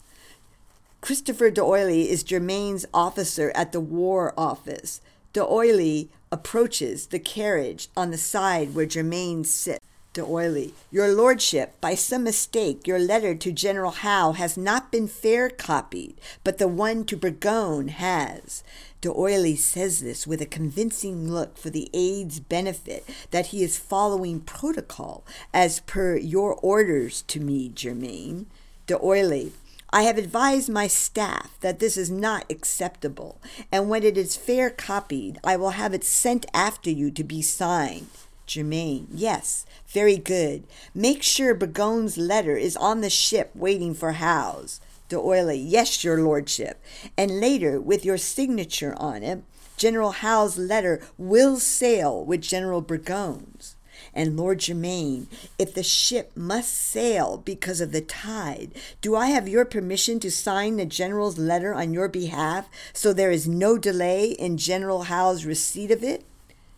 Christopher 1.03 1.51
D'Oyly 1.51 2.09
is 2.09 2.23
Germain's 2.23 2.87
officer 2.95 3.53
at 3.55 3.73
the 3.73 3.81
War 3.81 4.33
Office. 4.39 5.03
D'Oyly 5.35 6.09
approaches 6.31 7.09
the 7.09 7.19
carriage 7.19 7.89
on 7.95 8.11
the 8.11 8.17
side 8.17 8.75
where 8.75 8.87
Germain 8.87 9.45
sits. 9.45 9.85
D'Oyly, 10.15 10.75
Your 10.91 11.09
Lordship, 11.09 11.81
by 11.81 11.95
some 11.95 12.25
mistake, 12.25 12.87
your 12.87 12.99
letter 12.99 13.35
to 13.35 13.51
General 13.51 13.93
Howe 13.93 14.33
has 14.33 14.59
not 14.59 14.93
been 14.93 15.09
fair 15.09 15.49
copied, 15.49 16.21
but 16.45 16.59
the 16.59 16.69
one 16.69 17.07
to 17.07 17.17
Burgoyne 17.17 17.89
has. 17.89 18.63
D'Oyly 19.01 19.57
says 19.57 20.01
this 20.01 20.27
with 20.27 20.43
a 20.43 20.47
convincing 20.47 21.31
look 21.31 21.57
for 21.57 21.71
the 21.71 21.89
aide's 21.95 22.41
benefit 22.41 23.09
that 23.31 23.47
he 23.47 23.65
is 23.65 23.79
following 23.79 24.41
protocol 24.41 25.25
as 25.55 25.81
per 25.81 26.17
your 26.17 26.57
orders 26.57 27.23
to 27.23 27.41
me, 27.41 27.71
Germain. 27.71 28.47
D'Oyly, 28.87 29.53
I 29.95 30.03
have 30.03 30.19
advised 30.19 30.69
my 30.69 30.89
staff 30.89 31.57
that 31.61 31.79
this 31.79 31.97
is 31.97 32.11
not 32.11 32.45
acceptable, 32.51 33.41
and 33.71 33.89
when 33.89 34.03
it 34.03 34.19
is 34.19 34.37
fair 34.37 34.69
copied, 34.69 35.39
I 35.43 35.57
will 35.57 35.71
have 35.71 35.95
it 35.95 36.05
sent 36.05 36.45
after 36.53 36.91
you 36.91 37.11
to 37.13 37.25
be 37.25 37.41
signed. 37.41 38.09
Germain, 38.47 39.09
yes, 39.13 39.65
very 39.87 40.17
good. 40.17 40.65
Make 40.95 41.23
sure 41.23 41.55
Burgoyne's 41.55 42.17
letter 42.17 42.57
is 42.57 42.77
on 42.77 43.01
the 43.01 43.11
ship 43.11 43.51
waiting 43.55 43.95
for 43.95 44.13
Howe's. 44.13 44.81
D'Oyly, 45.09 45.59
yes, 45.59 46.03
your 46.03 46.21
lordship. 46.21 46.83
And 47.17 47.41
later, 47.41 47.81
with 47.81 48.05
your 48.05 48.19
signature 48.19 48.95
on 48.97 49.23
it, 49.23 49.43
General 49.77 50.13
Howe's 50.13 50.57
letter 50.57 51.01
will 51.19 51.59
sail 51.59 52.25
with 52.25 52.41
General 52.41 52.81
Burgoyne's. 52.81 53.77
And 54.15 54.37
Lord 54.37 54.59
Germain, 54.61 55.29
if 55.59 55.75
the 55.75 55.83
ship 55.83 56.33
must 56.35 56.73
sail 56.75 57.39
because 57.39 57.81
of 57.81 57.93
the 57.93 58.01
tide, 58.01 58.73
do 59.01 59.15
I 59.17 59.27
have 59.29 59.49
your 59.49 59.65
permission 59.65 60.21
to 60.21 60.31
sign 60.31 60.77
the 60.77 60.87
General's 60.87 61.39
letter 61.39 61.73
on 61.73 61.95
your 61.95 62.09
behalf 62.09 62.69
so 62.93 63.13
there 63.13 63.31
is 63.31 63.49
no 63.49 63.79
delay 63.79 64.31
in 64.31 64.59
General 64.59 65.05
Howe's 65.05 65.45
receipt 65.45 65.91
of 65.91 66.03
it? 66.03 66.25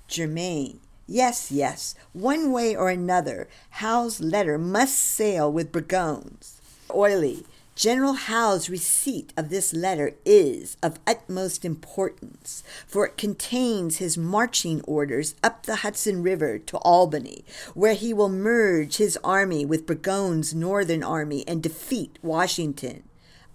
Germain, 0.07 0.81
Yes, 1.07 1.53
yes, 1.53 1.95
one 2.15 2.51
way 2.51 2.75
or 2.75 2.89
another, 2.89 3.47
Howe's 3.71 4.21
letter 4.21 4.57
must 4.57 4.99
sail 4.99 5.53
with 5.53 5.71
Burgoyne's. 5.71 6.63
D'Oyly, 6.89 7.45
General 7.75 8.15
Howe's 8.15 8.71
receipt 8.71 9.33
of 9.37 9.51
this 9.51 9.75
letter 9.75 10.13
is 10.25 10.79
of 10.83 10.99
utmost 11.07 11.65
importance, 11.65 12.63
for 12.87 13.05
it 13.05 13.19
contains 13.19 13.99
his 13.99 14.17
marching 14.17 14.81
orders 14.83 15.35
up 15.43 15.65
the 15.65 15.77
Hudson 15.77 16.23
River 16.23 16.59
to 16.61 16.79
Albany, 16.79 17.45
where 17.75 17.95
he 17.95 18.15
will 18.15 18.31
merge 18.31 18.97
his 18.97 19.19
army 19.23 19.67
with 19.67 19.87
Burgoyne's 19.87 20.55
northern 20.55 21.03
army 21.03 21.45
and 21.47 21.63
defeat 21.63 22.19
Washington. 22.23 23.03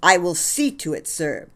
I 0.03 0.17
will 0.17 0.35
see 0.35 0.69
to 0.71 0.93
it, 0.93 1.07
sir. 1.07 1.47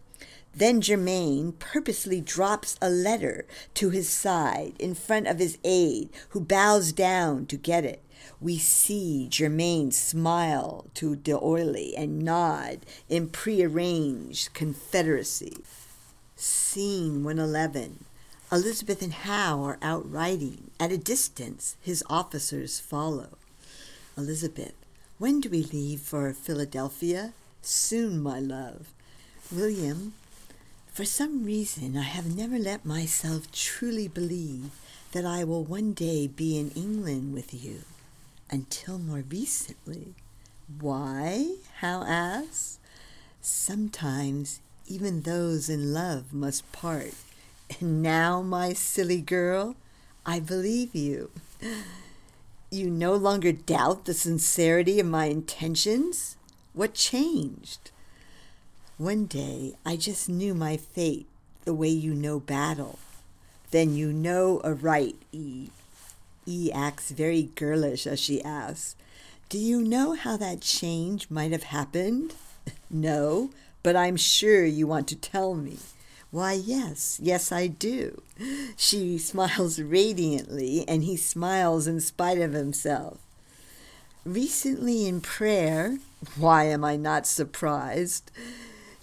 Then 0.56 0.82
Germain 0.82 1.54
purposely 1.54 2.22
drops 2.22 2.78
a 2.82 2.90
letter 2.90 3.46
to 3.74 3.90
his 3.90 4.08
side 4.08 4.74
in 4.78 4.94
front 4.94 5.28
of 5.28 5.40
his 5.40 5.58
aide, 5.64 6.10
who 6.30 6.42
bows 6.42 6.92
down 6.92 7.48
to 7.48 7.58
get 7.58 7.84
it. 7.84 8.04
We 8.40 8.58
see 8.58 9.28
Germain 9.30 9.92
smile 9.92 10.86
to 10.94 11.16
D'Oyly 11.16 11.96
and 11.98 12.20
nod 12.20 12.86
in 13.10 13.30
prearranged 13.30 14.54
confederacy. 14.54 15.58
Scene 16.36 17.24
111. 17.24 18.06
Elizabeth 18.52 19.02
and 19.02 19.14
Howe 19.14 19.64
are 19.64 19.80
out 19.82 20.10
riding. 20.10 20.70
At 20.80 20.92
a 20.92 20.98
distance, 20.98 21.76
his 21.82 22.04
officers 22.10 22.80
follow. 22.80 23.38
Elizabeth, 24.16 24.76
when 25.18 25.40
do 25.40 25.50
we 25.50 25.64
leave 25.64 26.02
for 26.02 26.32
Philadelphia? 26.34 27.34
Soon, 27.62 28.22
my 28.22 28.40
love. 28.40 28.94
William, 29.52 30.14
for 30.94 31.06
some 31.06 31.44
reason, 31.44 31.98
I 31.98 32.04
have 32.04 32.38
never 32.38 32.60
let 32.60 32.86
myself 32.86 33.52
truly 33.52 34.08
believe 34.08 34.70
that 35.12 35.26
I 35.26 35.44
will 35.44 35.64
one 35.64 35.94
day 35.94 36.28
be 36.28 36.56
in 36.60 36.70
England 36.72 37.34
with 37.34 37.52
you 37.52 37.82
until 38.52 39.00
more 39.00 39.24
recently. 39.28 40.14
Why? 40.80 41.56
Howe 41.80 42.04
asks. 42.04 42.78
Sometimes 43.42 44.60
even 44.88 45.22
those 45.22 45.68
in 45.68 45.94
love 45.94 46.32
must 46.32 46.72
part. 46.72 47.16
And 47.80 48.04
now, 48.04 48.44
my 48.44 48.74
silly 48.74 49.22
girl, 49.22 49.76
I 50.28 50.40
believe 50.40 50.94
you. 50.94 51.32
You 52.70 52.92
no 52.92 53.16
longer 53.16 53.52
doubt 53.52 54.06
the 54.06 54.14
sincerity 54.14 55.00
of 55.00 55.08
my 55.08 55.26
intentions? 55.26 56.38
What 56.74 56.94
changed? 56.94 57.90
One 59.04 59.26
day 59.26 59.74
I 59.86 59.98
just 59.98 60.30
knew 60.30 60.54
my 60.54 60.78
fate 60.78 61.28
the 61.66 61.74
way 61.74 61.90
you 61.90 62.14
know 62.14 62.40
battle. 62.40 63.00
Then 63.72 63.98
you 63.98 64.14
know 64.14 64.62
aright, 64.64 65.18
E. 65.34 65.72
E 66.46 66.72
acts 66.74 67.12
very 67.12 67.50
girlish 67.56 68.08
as 68.08 68.22
she 68.22 68.42
asks, 68.42 68.96
Do 69.50 69.58
you 69.58 69.82
know 69.82 70.14
how 70.14 70.38
that 70.38 70.62
change 70.62 71.30
might 71.30 71.52
have 71.52 71.64
happened? 71.64 72.36
no, 72.90 73.50
but 73.84 73.98
I'm 73.98 74.16
sure 74.16 74.64
you 74.64 74.88
want 74.88 75.10
to 75.10 75.18
tell 75.18 75.54
me. 75.54 75.80
Why, 76.32 76.54
yes, 76.54 77.20
yes, 77.22 77.52
I 77.52 77.68
do. 77.68 78.22
She 78.78 79.18
smiles 79.18 79.82
radiantly, 79.82 80.88
and 80.88 81.04
he 81.04 81.18
smiles 81.18 81.88
in 81.88 82.00
spite 82.00 82.40
of 82.40 82.54
himself. 82.54 83.18
Recently 84.24 85.06
in 85.06 85.20
prayer, 85.20 85.98
why 86.38 86.68
am 86.68 86.86
I 86.86 86.96
not 86.96 87.28
surprised? 87.28 88.32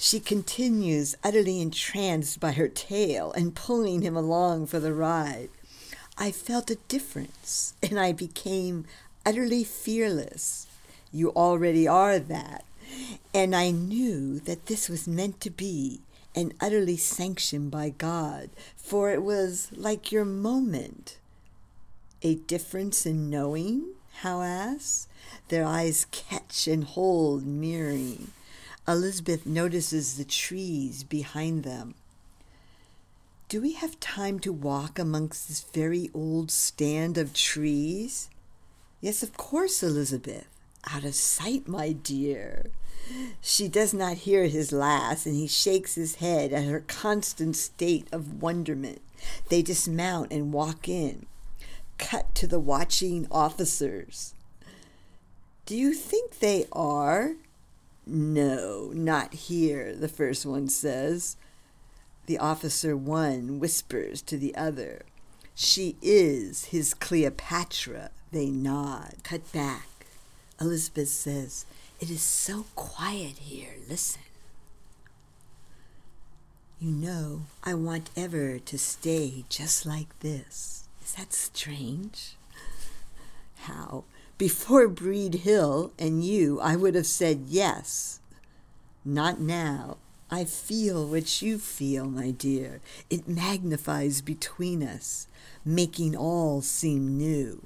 She 0.03 0.19
continues, 0.19 1.15
utterly 1.23 1.61
entranced 1.61 2.41
by 2.41 2.53
her 2.53 2.69
tale 2.69 3.33
and 3.33 3.55
pulling 3.55 4.01
him 4.01 4.17
along 4.17 4.69
for 4.69 4.81
the 4.81 4.95
ride. 4.95 5.51
I 6.17 6.31
felt 6.33 6.71
a 6.71 6.79
difference, 6.89 7.75
and 7.83 8.01
I 8.01 8.13
became 8.13 8.87
utterly 9.27 9.63
fearless. 9.63 10.67
You 11.13 11.33
already 11.33 11.87
are 11.87 12.19
that. 12.19 12.65
And 13.35 13.55
I 13.55 13.73
knew 13.73 14.39
that 14.41 14.67
this 14.67 14.89
was 14.89 15.07
meant 15.07 15.39
to 15.43 15.51
be 15.51 16.01
and 16.35 16.55
utterly 16.63 16.97
sanctioned 16.97 17.71
by 17.71 17.91
God, 17.91 18.49
for 18.79 19.11
it 19.11 19.23
was 19.23 19.69
like 19.71 20.11
your 20.11 20.25
moment. 20.25 21.19
A 22.23 22.37
difference 22.37 23.05
in 23.05 23.29
knowing? 23.29 23.91
Howe 24.21 24.41
asks. 24.41 25.09
Their 25.49 25.67
eyes 25.67 26.07
catch 26.11 26.67
and 26.67 26.85
hold, 26.85 27.45
mirroring. 27.45 28.29
Elizabeth 28.88 29.47
notices 29.47 30.16
the 30.16 30.25
trees 30.25 31.05
behind 31.05 31.62
them. 31.62 31.95
Do 33.49 33.61
we 33.61 33.73
have 33.75 33.99
time 34.01 34.38
to 34.40 34.53
walk 34.53 34.99
amongst 34.99 35.49
this 35.49 35.61
very 35.61 36.11
old 36.14 36.51
stand 36.51 37.19
of 37.19 37.35
trees? 37.35 38.31
Yes, 39.01 39.23
of 39.23 39.37
course, 39.37 39.83
Elizabeth. 39.83 40.47
Out 40.88 41.05
of 41.05 41.14
sight, 41.14 41.69
my 41.69 41.93
dear. 41.93 42.71
She 43.40 43.69
does 43.69 43.93
not 43.93 44.19
hear 44.19 44.47
his 44.47 44.73
last, 44.73 45.27
and 45.27 45.35
he 45.35 45.47
shakes 45.47 45.95
his 45.95 46.16
head 46.16 46.53
at 46.53 46.64
her 46.64 46.85
constant 46.87 47.57
state 47.57 48.07
of 48.12 48.40
wonderment. 48.43 49.01
They 49.49 49.62
dismount 49.62 50.33
and 50.33 50.53
walk 50.53 50.88
in. 50.88 51.27
Cut 51.99 52.35
to 52.37 52.47
the 52.47 52.61
watching 52.61 53.27
officers. 53.31 54.35
Do 55.66 55.77
you 55.77 55.93
think 55.93 56.38
they 56.38 56.66
are? 56.73 57.35
No, 58.07 58.91
not 58.95 59.35
here, 59.35 59.95
the 59.95 60.09
first 60.09 60.45
one 60.47 60.69
says. 60.69 61.37
The 62.27 62.39
officer 62.39 62.97
one 62.97 63.59
whispers 63.59 64.23
to 64.23 64.37
the 64.37 64.55
other. 64.55 65.03
She 65.55 65.97
is 66.01 66.67
his 66.67 66.95
Cleopatra. 66.95 68.11
They 68.33 68.47
nod. 68.47 69.15
Cut 69.23 69.53
back. 69.53 69.89
Elizabeth 70.61 71.09
says, 71.09 71.67
It 72.01 72.11
is 72.11 72.23
so 72.23 72.67
quiet 72.75 73.39
here. 73.39 73.75
Listen. 73.89 74.23
You 76.81 76.93
know, 76.93 77.43
I 77.63 77.75
want 77.75 78.11
ever 78.17 78.59
to 78.59 78.79
stay 78.79 79.45
just 79.49 79.85
like 79.85 80.19
this. 80.21 80.85
Is 81.05 81.13
that 81.17 81.33
strange? 81.33 82.37
How? 83.59 84.05
Before 84.40 84.88
Breed 84.88 85.35
Hill 85.35 85.92
and 85.98 86.24
you, 86.24 86.61
I 86.62 86.74
would 86.74 86.94
have 86.94 87.05
said 87.05 87.44
yes. 87.48 88.20
Not 89.05 89.38
now. 89.38 89.98
I 90.31 90.44
feel 90.44 91.07
what 91.07 91.42
you 91.42 91.59
feel, 91.59 92.07
my 92.07 92.31
dear. 92.31 92.81
It 93.11 93.29
magnifies 93.29 94.22
between 94.22 94.83
us, 94.83 95.26
making 95.62 96.16
all 96.16 96.62
seem 96.62 97.18
new. 97.18 97.64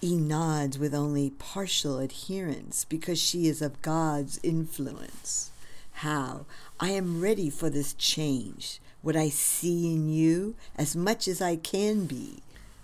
E 0.00 0.16
nods 0.16 0.78
with 0.78 0.94
only 0.94 1.32
partial 1.38 1.98
adherence 1.98 2.86
because 2.86 3.20
she 3.20 3.46
is 3.46 3.60
of 3.60 3.82
God's 3.82 4.40
influence. 4.42 5.50
How? 5.92 6.46
I 6.80 6.92
am 6.92 7.20
ready 7.20 7.50
for 7.50 7.68
this 7.68 7.92
change, 7.92 8.80
what 9.02 9.16
I 9.16 9.28
see 9.28 9.92
in 9.92 10.08
you, 10.08 10.54
as 10.76 10.96
much 10.96 11.28
as 11.28 11.42
I 11.42 11.56
can 11.56 12.06
be, 12.06 12.38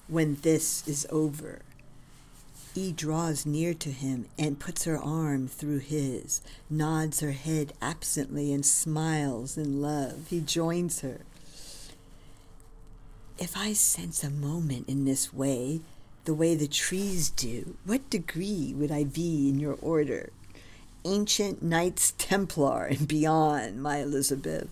when 0.07 0.37
this 0.43 0.87
is 0.87 1.07
over. 1.09 1.63
E 2.77 2.93
draws 2.93 3.47
near 3.47 3.73
to 3.73 3.91
him 3.91 4.27
and 4.39 4.61
puts 4.61 4.85
her 4.85 4.99
arm 4.99 5.49
through 5.49 5.79
his, 5.79 6.43
nods 6.69 7.21
her 7.21 7.33
head 7.33 7.73
absently, 7.81 8.53
and 8.53 8.67
smiles 8.67 9.57
in 9.57 9.81
love. 9.81 10.27
He 10.29 10.41
joins 10.41 11.01
her. 11.01 11.21
If 13.39 13.57
I 13.57 13.73
sense 13.73 14.23
a 14.23 14.31
moment 14.31 14.89
in 14.89 15.05
this 15.07 15.33
way, 15.33 15.81
the 16.27 16.35
way 16.35 16.55
the 16.55 16.69
trees 16.69 17.31
do, 17.31 17.77
what 17.85 18.11
degree 18.11 18.75
would 18.77 18.91
I 18.91 19.05
be 19.05 19.49
in 19.49 19.59
your 19.59 19.79
order? 19.81 20.31
Ancient 21.05 21.63
Knights 21.63 22.15
Templar 22.19 22.85
and 22.85 23.09
beyond, 23.09 23.83
my 23.83 23.99
Elizabeth. 23.99 24.69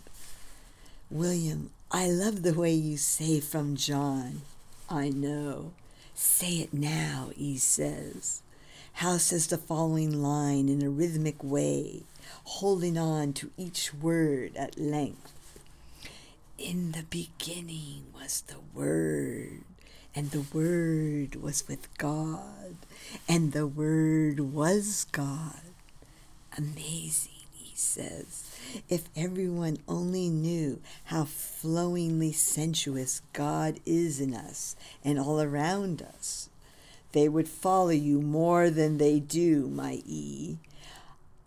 William, 1.11 1.71
I 1.91 2.09
love 2.09 2.43
the 2.43 2.55
way 2.55 2.73
you 2.75 2.97
say 2.97 3.41
from 3.41 3.77
John. 3.77 4.43
I 4.91 5.11
know. 5.11 5.73
Say 6.15 6.59
it 6.59 6.73
now, 6.73 7.31
E 7.37 7.57
says. 7.59 8.43
Hal 8.95 9.19
says 9.19 9.49
the 9.49 9.59
following 9.59 10.23
line 10.23 10.69
in 10.69 10.83
a 10.83 10.89
rhythmic 10.89 11.43
way, 11.43 12.03
holding 12.45 12.97
on 12.97 13.33
to 13.35 13.51
each 13.57 13.93
word 13.93 14.57
at 14.57 14.79
length. 14.79 15.59
In 16.57 16.93
the 16.93 17.03
beginning 17.03 18.05
was 18.15 18.43
the 18.43 18.61
Word, 18.73 19.63
and 20.15 20.31
the 20.31 20.47
Word 20.57 21.35
was 21.43 21.67
with 21.67 21.89
God, 21.99 22.77
and 23.29 23.53
the 23.53 23.67
Word 23.67 24.39
was 24.39 25.05
God. 25.11 25.61
Amazing, 26.57 27.34
says. 27.79 28.51
If 28.89 29.05
everyone 29.17 29.79
only 29.87 30.29
knew 30.29 30.81
how 31.05 31.25
flowingly 31.25 32.33
sensuous 32.33 33.23
God 33.33 33.81
is 33.85 34.21
in 34.21 34.35
us 34.35 34.77
and 35.05 35.19
all 35.19 35.41
around 35.41 36.03
us, 36.03 36.49
they 37.13 37.29
would 37.29 37.49
follow 37.49 37.91
you 37.91 38.21
more 38.21 38.71
than 38.71 38.99
they 38.99 39.21
do, 39.21 39.69
my 39.69 40.03
E. 40.05 40.59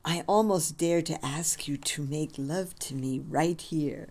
I 0.05 0.23
almost 0.25 0.77
dare 0.77 1.01
to 1.01 1.25
ask 1.25 1.67
you 1.67 1.75
to 1.75 2.01
make 2.01 2.31
love 2.37 2.79
to 2.79 2.95
me 2.95 3.19
right 3.19 3.59
here. 3.59 4.07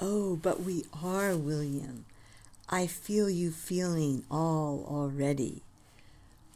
Oh, 0.00 0.36
but 0.36 0.62
we 0.62 0.84
are, 1.02 1.36
William. 1.36 2.06
I 2.68 2.86
feel 2.86 3.28
you 3.28 3.50
feeling 3.50 4.24
all 4.30 4.86
already. 4.88 5.62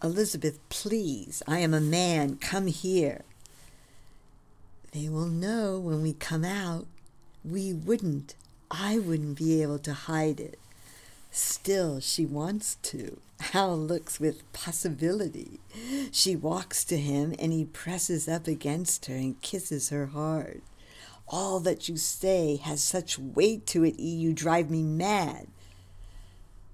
Elizabeth, 0.03 0.59
please, 0.71 1.43
I 1.47 1.59
am 1.59 1.75
a 1.75 1.81
man. 1.81 2.37
Come 2.37 2.67
here. 2.67 3.23
They 4.93 5.09
will 5.09 5.27
know 5.27 5.79
when 5.79 6.03
we 6.03 6.13
come 6.13 6.45
out. 6.45 6.87
We 7.45 7.73
wouldn't. 7.73 8.35
I 8.71 8.99
wouldn't 8.99 9.39
be 9.39 9.63
able 9.63 9.79
to 9.81 9.93
hide 9.93 10.41
it. 10.41 10.59
Still, 11.31 12.01
she 12.01 12.27
wants 12.27 12.77
to. 12.83 13.21
Hal 13.41 13.79
looks 13.79 14.19
with 14.19 14.53
possibility. 14.53 15.61
She 16.11 16.35
walks 16.35 16.85
to 16.85 16.97
him, 16.97 17.35
and 17.39 17.53
he 17.53 17.65
presses 17.65 18.29
up 18.29 18.49
against 18.49 19.07
her 19.07 19.15
and 19.15 19.41
kisses 19.41 19.91
her 19.91 20.07
hard. 20.07 20.63
All 21.29 21.61
that 21.61 21.89
you 21.89 21.97
say 21.97 22.57
has 22.57 22.83
such 22.83 23.19
weight 23.19 23.67
to 23.69 23.85
it, 23.85 23.95
E, 23.99 24.15
you 24.15 24.33
drive 24.33 24.71
me 24.71 24.83
mad. 24.83 25.47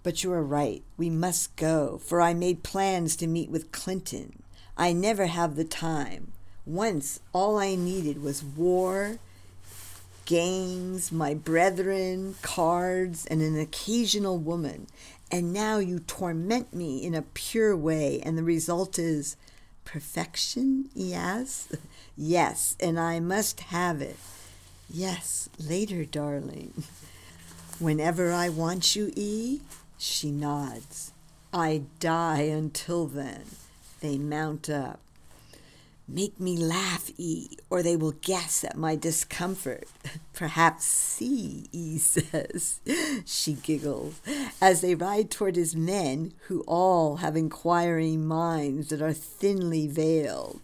But 0.03 0.25
you 0.25 0.33
are 0.33 0.43
right. 0.43 0.83
We 0.97 1.11
must 1.11 1.55
go, 1.57 1.99
for 1.99 2.23
I 2.23 2.33
made 2.33 2.63
plans 2.63 3.17
to 3.17 3.27
meet 3.27 3.51
with 3.51 3.73
Clinton. 3.73 4.43
I 4.77 4.95
never 4.95 5.27
have 5.27 5.57
the 5.57 5.65
time. 5.65 6.33
Once 6.67 7.21
all 7.33 7.59
I 7.59 7.77
needed 7.77 8.21
was 8.21 8.43
war, 8.43 9.19
games, 10.25 11.13
my 11.13 11.33
brethren, 11.33 12.35
cards, 12.43 13.25
and 13.27 13.41
an 13.41 13.59
occasional 13.59 14.37
woman. 14.37 14.89
And 15.31 15.53
now 15.53 15.79
you 15.79 16.01
torment 16.01 16.75
me 16.75 17.05
in 17.05 17.15
a 17.15 17.23
pure 17.23 17.77
way, 17.77 18.21
and 18.25 18.37
the 18.37 18.43
result 18.43 18.99
is 18.99 19.37
perfection? 19.85 20.91
Yes. 20.95 21.69
Yes, 22.19 22.77
and 22.81 22.99
I 22.99 23.21
must 23.21 23.61
have 23.61 24.01
it. 24.01 24.17
Yes, 24.89 25.51
later, 25.59 26.07
darling. 26.07 26.73
Whenever 27.79 28.33
I 28.33 28.49
want 28.49 28.97
you, 28.97 29.13
E, 29.15 29.61
she 29.99 30.31
nods. 30.31 31.13
I 31.53 31.83
die 32.01 32.45
until 32.45 33.05
then. 33.05 33.43
They 34.01 34.17
mount 34.17 34.71
up. 34.71 35.01
Make 36.09 36.39
me 36.39 36.57
laugh, 36.57 37.11
E, 37.19 37.49
or 37.69 37.83
they 37.83 37.97
will 37.97 38.13
guess 38.13 38.63
at 38.63 38.77
my 38.77 38.95
discomfort. 38.95 39.89
Perhaps 40.33 40.85
see, 40.85 41.67
E 41.73 41.99
says. 41.99 42.79
She 43.25 43.55
giggles 43.55 44.21
as 44.61 44.83
they 44.83 44.95
ride 44.95 45.31
toward 45.33 45.57
his 45.57 45.75
men, 45.75 46.33
who 46.47 46.63
all 46.69 47.17
have 47.17 47.37
inquiring 47.37 48.25
minds 48.25 48.89
that 48.89 49.03
are 49.03 49.13
thinly 49.13 49.89
veiled. 49.89 50.61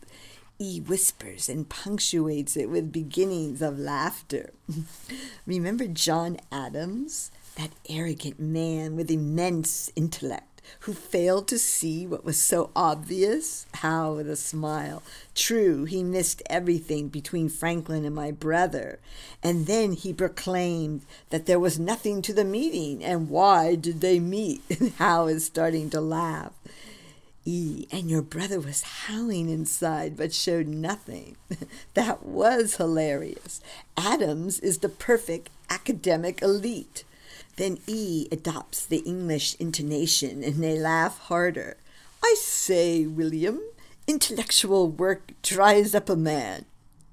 E 0.60 0.78
whispers 0.80 1.48
and 1.48 1.68
punctuates 1.68 2.56
it 2.56 2.70
with 2.70 2.92
beginnings 2.92 3.60
of 3.60 3.80
laughter. 3.80 4.52
Remember 5.46 5.88
John 5.88 6.36
Adams, 6.52 7.32
that 7.56 7.70
arrogant 7.88 8.38
man 8.38 8.94
with 8.94 9.10
immense 9.10 9.90
intellect? 9.96 10.51
Who 10.80 10.92
failed 10.92 11.48
to 11.48 11.58
see 11.58 12.06
what 12.06 12.24
was 12.24 12.40
so 12.40 12.70
obvious? 12.74 13.66
Howe, 13.74 14.14
with 14.14 14.28
a 14.28 14.36
smile. 14.36 15.02
True, 15.34 15.84
he 15.84 16.02
missed 16.02 16.42
everything 16.48 17.08
between 17.08 17.48
Franklin 17.48 18.04
and 18.04 18.14
my 18.14 18.30
brother. 18.30 18.98
And 19.42 19.66
then 19.66 19.92
he 19.92 20.12
proclaimed 20.12 21.02
that 21.30 21.46
there 21.46 21.60
was 21.60 21.78
nothing 21.78 22.22
to 22.22 22.32
the 22.32 22.44
meeting, 22.44 23.04
and 23.04 23.28
why 23.28 23.74
did 23.74 24.00
they 24.00 24.18
meet? 24.18 24.62
Hal 24.98 25.28
is 25.28 25.44
starting 25.44 25.90
to 25.90 26.00
laugh. 26.00 26.52
E, 27.44 27.88
and 27.90 28.08
your 28.08 28.22
brother 28.22 28.60
was 28.60 28.82
howling 28.82 29.48
inside 29.48 30.16
but 30.16 30.32
showed 30.32 30.68
nothing. 30.68 31.36
that 31.94 32.24
was 32.24 32.76
hilarious. 32.76 33.60
Adams 33.96 34.60
is 34.60 34.78
the 34.78 34.88
perfect 34.88 35.50
academic 35.68 36.40
elite. 36.40 37.04
Then 37.56 37.78
E 37.86 38.28
adopts 38.32 38.86
the 38.86 38.98
English 38.98 39.56
intonation 39.58 40.42
and 40.42 40.62
they 40.62 40.78
laugh 40.78 41.18
harder. 41.18 41.76
I 42.24 42.34
say, 42.38 43.06
William, 43.06 43.60
intellectual 44.06 44.88
work 44.88 45.32
dries 45.42 45.94
up 45.94 46.08
a 46.08 46.16
man. 46.16 46.64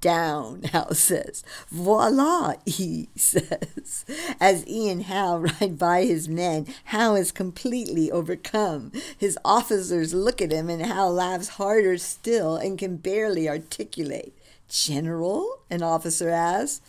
Down, 0.02 0.64
Hal 0.64 0.94
says. 0.94 1.44
Voila, 1.70 2.54
E 2.66 3.08
says. 3.18 4.06
As 4.40 4.66
E 4.66 4.90
and 4.90 5.04
Hal 5.04 5.40
ride 5.62 5.78
by 5.78 6.06
his 6.06 6.30
men, 6.30 6.68
Hal 6.86 7.18
is 7.18 7.34
completely 7.34 8.10
overcome. 8.10 8.94
His 9.18 9.38
officers 9.44 10.14
look 10.14 10.42
at 10.42 10.54
him 10.54 10.70
and 10.70 10.82
Hal 10.82 11.12
laughs 11.12 11.50
harder 11.50 11.98
still 11.98 12.56
and 12.56 12.78
can 12.78 12.96
barely 12.96 13.50
articulate. 13.50 14.34
General? 14.70 15.60
An 15.70 15.84
officer 15.84 16.30
asks. 16.30 16.80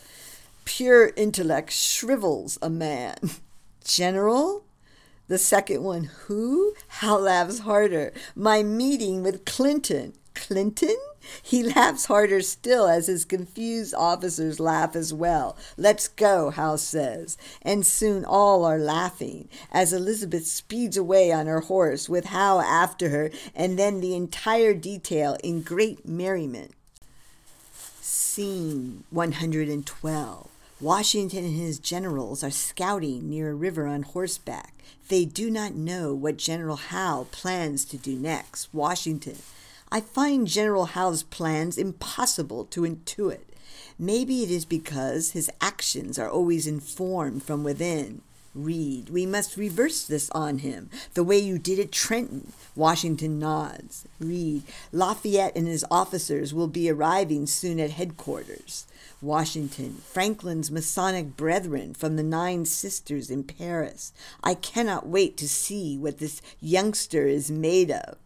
Pure 0.77 1.11
intellect 1.17 1.69
shrivels 1.69 2.57
a 2.61 2.69
man. 2.69 3.17
General? 3.83 4.63
The 5.27 5.37
second 5.37 5.83
one, 5.83 6.05
who? 6.05 6.75
Hal 6.87 7.19
laughs 7.19 7.59
harder. 7.59 8.13
My 8.37 8.63
meeting 8.63 9.21
with 9.21 9.43
Clinton. 9.43 10.13
Clinton? 10.33 10.95
He 11.43 11.61
laughs 11.61 12.05
harder 12.05 12.39
still 12.41 12.87
as 12.87 13.07
his 13.07 13.25
confused 13.25 13.93
officers 13.93 14.61
laugh 14.61 14.95
as 14.95 15.13
well. 15.13 15.57
Let's 15.75 16.07
go, 16.07 16.51
Howe 16.51 16.77
says. 16.77 17.37
And 17.61 17.85
soon 17.85 18.23
all 18.23 18.63
are 18.63 18.79
laughing 18.79 19.49
as 19.73 19.91
Elizabeth 19.91 20.47
speeds 20.47 20.95
away 20.95 21.33
on 21.33 21.47
her 21.47 21.59
horse 21.59 22.07
with 22.07 22.27
Howe 22.27 22.61
after 22.61 23.09
her, 23.09 23.29
and 23.53 23.77
then 23.77 23.99
the 23.99 24.15
entire 24.15 24.73
detail 24.73 25.35
in 25.43 25.63
great 25.63 26.07
merriment. 26.07 26.71
Scene 27.99 29.03
112. 29.09 30.50
Washington 30.81 31.45
and 31.45 31.55
his 31.55 31.77
generals 31.77 32.43
are 32.43 32.49
scouting 32.49 33.29
near 33.29 33.51
a 33.51 33.55
river 33.55 33.85
on 33.85 34.01
horseback. 34.01 34.73
They 35.09 35.25
do 35.25 35.51
not 35.51 35.75
know 35.75 36.15
what 36.15 36.37
General 36.37 36.75
Howe 36.75 37.27
plans 37.29 37.85
to 37.85 37.97
do 37.97 38.15
next. 38.15 38.73
Washington. 38.73 39.37
I 39.91 40.01
find 40.01 40.47
General 40.47 40.85
Howe's 40.85 41.21
plans 41.21 41.77
impossible 41.77 42.65
to 42.65 42.81
intuit. 42.81 43.41
Maybe 43.99 44.41
it 44.41 44.49
is 44.49 44.65
because 44.65 45.31
his 45.31 45.51
actions 45.61 46.17
are 46.17 46.29
always 46.29 46.65
informed 46.65 47.43
from 47.43 47.63
within. 47.63 48.23
Reed, 48.53 49.09
we 49.09 49.25
must 49.25 49.55
reverse 49.55 50.03
this 50.03 50.29
on 50.31 50.59
him, 50.59 50.89
the 51.13 51.23
way 51.23 51.37
you 51.37 51.57
did 51.57 51.79
at 51.79 51.91
Trenton. 51.91 52.51
Washington 52.75 53.39
nods. 53.39 54.05
Reed, 54.19 54.63
Lafayette 54.91 55.55
and 55.55 55.67
his 55.67 55.85
officers 55.89 56.53
will 56.53 56.67
be 56.67 56.89
arriving 56.89 57.47
soon 57.47 57.79
at 57.79 57.91
headquarters. 57.91 58.85
Washington, 59.21 60.01
Franklin's 60.03 60.71
Masonic 60.71 61.37
brethren 61.37 61.93
from 61.93 62.15
the 62.15 62.23
Nine 62.23 62.65
Sisters 62.65 63.29
in 63.29 63.43
Paris. 63.43 64.13
I 64.43 64.55
cannot 64.55 65.07
wait 65.07 65.37
to 65.37 65.47
see 65.47 65.97
what 65.97 66.17
this 66.17 66.41
youngster 66.59 67.27
is 67.27 67.51
made 67.51 67.91
of. 67.91 68.17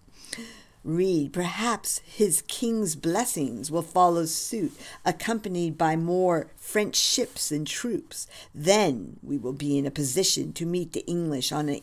Reed, 0.86 1.34
perhaps 1.34 2.00
his 2.06 2.44
king's 2.48 2.96
blessings 2.96 3.72
will 3.72 3.82
follow 3.82 4.26
suit, 4.26 4.72
accompanied 5.04 5.80
by 5.80 5.96
more 5.96 6.52
French 6.58 6.96
ships 6.96 7.52
and 7.52 7.66
troops. 7.66 8.28
Then 8.54 9.18
we 9.24 9.36
will 9.40 9.52
be 9.52 9.80
in 9.80 9.88
a 9.88 9.92
position 9.92 10.54
to 10.54 10.66
meet 10.68 10.94
the 10.94 11.04
English 11.08 11.52
on 11.52 11.70
an 11.70 11.82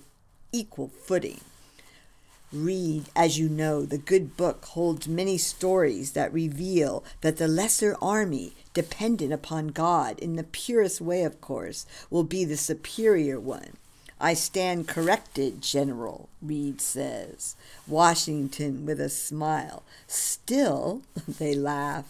equal 0.52 0.86
footing. 0.86 1.40
Reed, 2.52 3.06
as 3.16 3.40
you 3.40 3.48
know, 3.48 3.84
the 3.84 3.98
good 3.98 4.36
book 4.36 4.66
holds 4.66 5.08
many 5.08 5.36
stories 5.36 6.12
that 6.12 6.32
reveal 6.32 7.02
that 7.22 7.38
the 7.38 7.48
lesser 7.48 7.96
army, 8.00 8.52
dependent 8.72 9.32
upon 9.32 9.68
God 9.68 10.16
in 10.20 10.36
the 10.36 10.44
purest 10.44 11.00
way, 11.00 11.24
of 11.24 11.40
course, 11.40 11.86
will 12.08 12.22
be 12.24 12.44
the 12.44 12.56
superior 12.56 13.40
one. 13.40 13.72
I 14.22 14.34
stand 14.34 14.86
corrected, 14.86 15.60
General, 15.60 16.28
Reed 16.40 16.80
says. 16.80 17.56
Washington 17.88 18.86
with 18.86 19.00
a 19.00 19.08
smile. 19.08 19.82
Still, 20.06 21.02
they 21.28 21.56
laugh. 21.56 22.06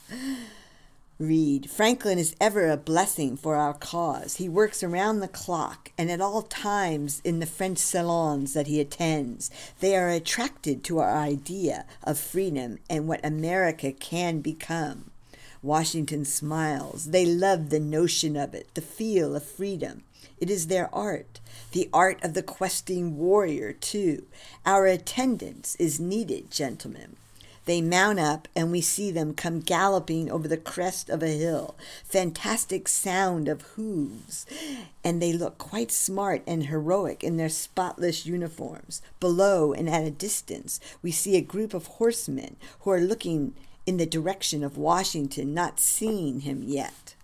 Reed, 1.19 1.71
Franklin 1.71 2.19
is 2.19 2.37
ever 2.39 2.69
a 2.69 2.77
blessing 2.77 3.39
for 3.39 3.57
our 3.57 3.73
cause. 3.73 4.37
He 4.37 4.47
works 4.47 4.83
around 4.83 5.21
the 5.21 5.29
clock 5.29 5.91
and 5.97 6.11
at 6.11 6.21
all 6.21 6.43
times 6.43 7.23
in 7.25 7.41
the 7.41 7.47
French 7.47 7.79
salons 7.79 8.53
that 8.53 8.67
he 8.67 8.79
attends. 8.79 9.51
They 9.81 9.97
are 9.97 10.11
attracted 10.11 10.85
to 10.85 10.99
our 10.99 11.17
idea 11.17 11.87
of 12.05 12.19
freedom 12.19 12.79
and 12.91 13.09
what 13.09 13.25
America 13.25 13.91
can 13.91 14.41
become. 14.41 15.13
Washington 15.63 16.27
smiles. 16.27 17.07
They 17.07 17.25
love 17.25 17.71
the 17.71 17.81
notion 17.81 18.37
of 18.37 18.53
it, 18.53 18.67
the 18.75 18.83
feel 18.83 19.35
of 19.35 19.45
freedom. 19.45 20.03
It 20.39 20.51
is 20.51 20.67
their 20.67 20.93
art, 20.95 21.41
the 21.73 21.89
art 21.93 22.23
of 22.23 22.35
the 22.35 22.43
questing 22.43 23.17
warrior, 23.17 23.73
too. 23.73 24.25
Our 24.67 24.87
attendance 24.87 25.77
is 25.77 26.01
needed, 26.01 26.51
gentlemen. 26.51 27.17
They 27.65 27.81
mount 27.81 28.19
up, 28.19 28.49
and 28.57 28.73
we 28.73 28.81
see 28.81 29.13
them 29.13 29.35
come 29.35 29.61
galloping 29.61 30.31
over 30.31 30.49
the 30.49 30.57
crest 30.57 31.09
of 31.09 31.23
a 31.23 31.29
hill. 31.29 31.77
Fantastic 32.05 32.89
sound 32.89 33.49
of 33.49 33.63
hooves, 33.63 34.47
and 35.05 35.23
they 35.23 35.33
look 35.33 35.59
quite 35.59 35.93
smart 35.93 36.43
and 36.45 36.67
heroic 36.67 37.23
in 37.23 37.37
their 37.37 37.49
spotless 37.49 38.27
uniforms. 38.27 39.01
Below 39.21 39.73
and 39.73 39.89
at 39.89 40.05
a 40.05 40.11
distance, 40.11 40.81
we 41.03 41.13
see 41.13 41.37
a 41.37 41.41
group 41.41 41.73
of 41.73 41.87
horsemen 41.87 42.57
who 42.81 42.91
are 42.91 43.01
looking 43.01 43.55
in 43.87 43.97
the 43.97 44.07
direction 44.07 44.65
of 44.65 44.77
Washington, 44.77 45.55
not 45.55 45.79
seeing 45.79 46.41
him 46.41 46.65
yet. 46.65 47.15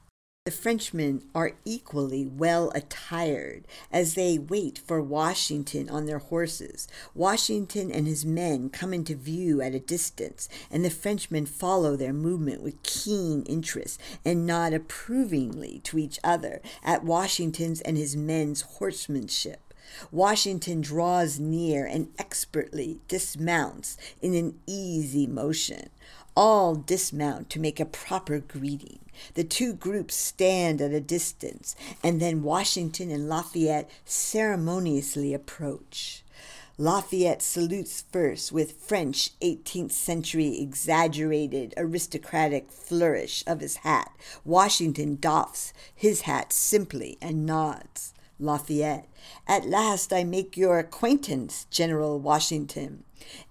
The 0.49 0.55
Frenchmen 0.55 1.25
are 1.35 1.59
equally 1.67 2.25
well 2.25 2.73
attired 2.75 3.67
as 3.93 4.15
they 4.15 4.39
wait 4.39 4.79
for 4.79 5.03
Washington 5.03 5.91
on 5.91 6.07
their 6.07 6.21
horses. 6.21 6.89
Washington 7.15 7.93
and 7.93 8.07
his 8.07 8.25
men 8.25 8.71
come 8.71 8.95
into 8.95 9.15
view 9.15 9.61
at 9.61 9.75
a 9.75 9.79
distance, 9.79 10.49
and 10.71 10.83
the 10.83 10.89
Frenchmen 10.89 11.45
follow 11.45 11.97
their 11.97 12.15
movement 12.15 12.63
with 12.63 12.83
keen 12.83 13.43
interest 13.43 14.01
and 14.25 14.47
nod 14.47 14.73
approvingly 14.73 15.81
to 15.81 15.99
each 15.99 16.19
other 16.25 16.63
at 16.83 17.05
Washington's 17.05 17.83
and 17.83 17.99
his 17.99 18.17
men's 18.17 18.63
horsemanship. 18.63 19.75
Washington 20.11 20.81
draws 20.81 21.39
near 21.39 21.85
and 21.85 22.09
expertly 22.19 23.01
dismounts 23.07 23.99
in 24.23 24.33
an 24.35 24.59
easy 24.67 25.27
motion. 25.27 25.91
All 26.41 26.77
dismount 26.77 27.51
to 27.51 27.59
make 27.59 27.81
a 27.81 27.85
proper 27.85 28.39
greeting. 28.39 29.01
The 29.35 29.43
two 29.43 29.73
groups 29.73 30.15
stand 30.15 30.81
at 30.81 30.93
a 30.93 31.01
distance, 31.01 31.75
and 32.01 32.21
then 32.21 32.45
Washington 32.45 33.11
and 33.11 33.29
Lafayette 33.29 33.91
ceremoniously 34.05 35.35
approach. 35.35 36.23
Lafayette 36.79 37.43
salutes 37.43 38.05
first 38.13 38.53
with 38.53 38.81
French 38.81 39.37
18th 39.41 39.91
century 39.91 40.61
exaggerated 40.61 41.75
aristocratic 41.77 42.71
flourish 42.71 43.43
of 43.45 43.59
his 43.59 43.79
hat. 43.79 44.13
Washington 44.45 45.19
doffs 45.21 45.73
his 45.93 46.21
hat 46.21 46.53
simply 46.53 47.19
and 47.21 47.47
nods. 47.47 48.15
Lafayette, 48.39 49.09
at 49.49 49.69
last 49.69 50.13
I 50.13 50.23
make 50.23 50.57
your 50.57 50.79
acquaintance, 50.79 51.67
General 51.69 52.21
Washington, 52.21 53.03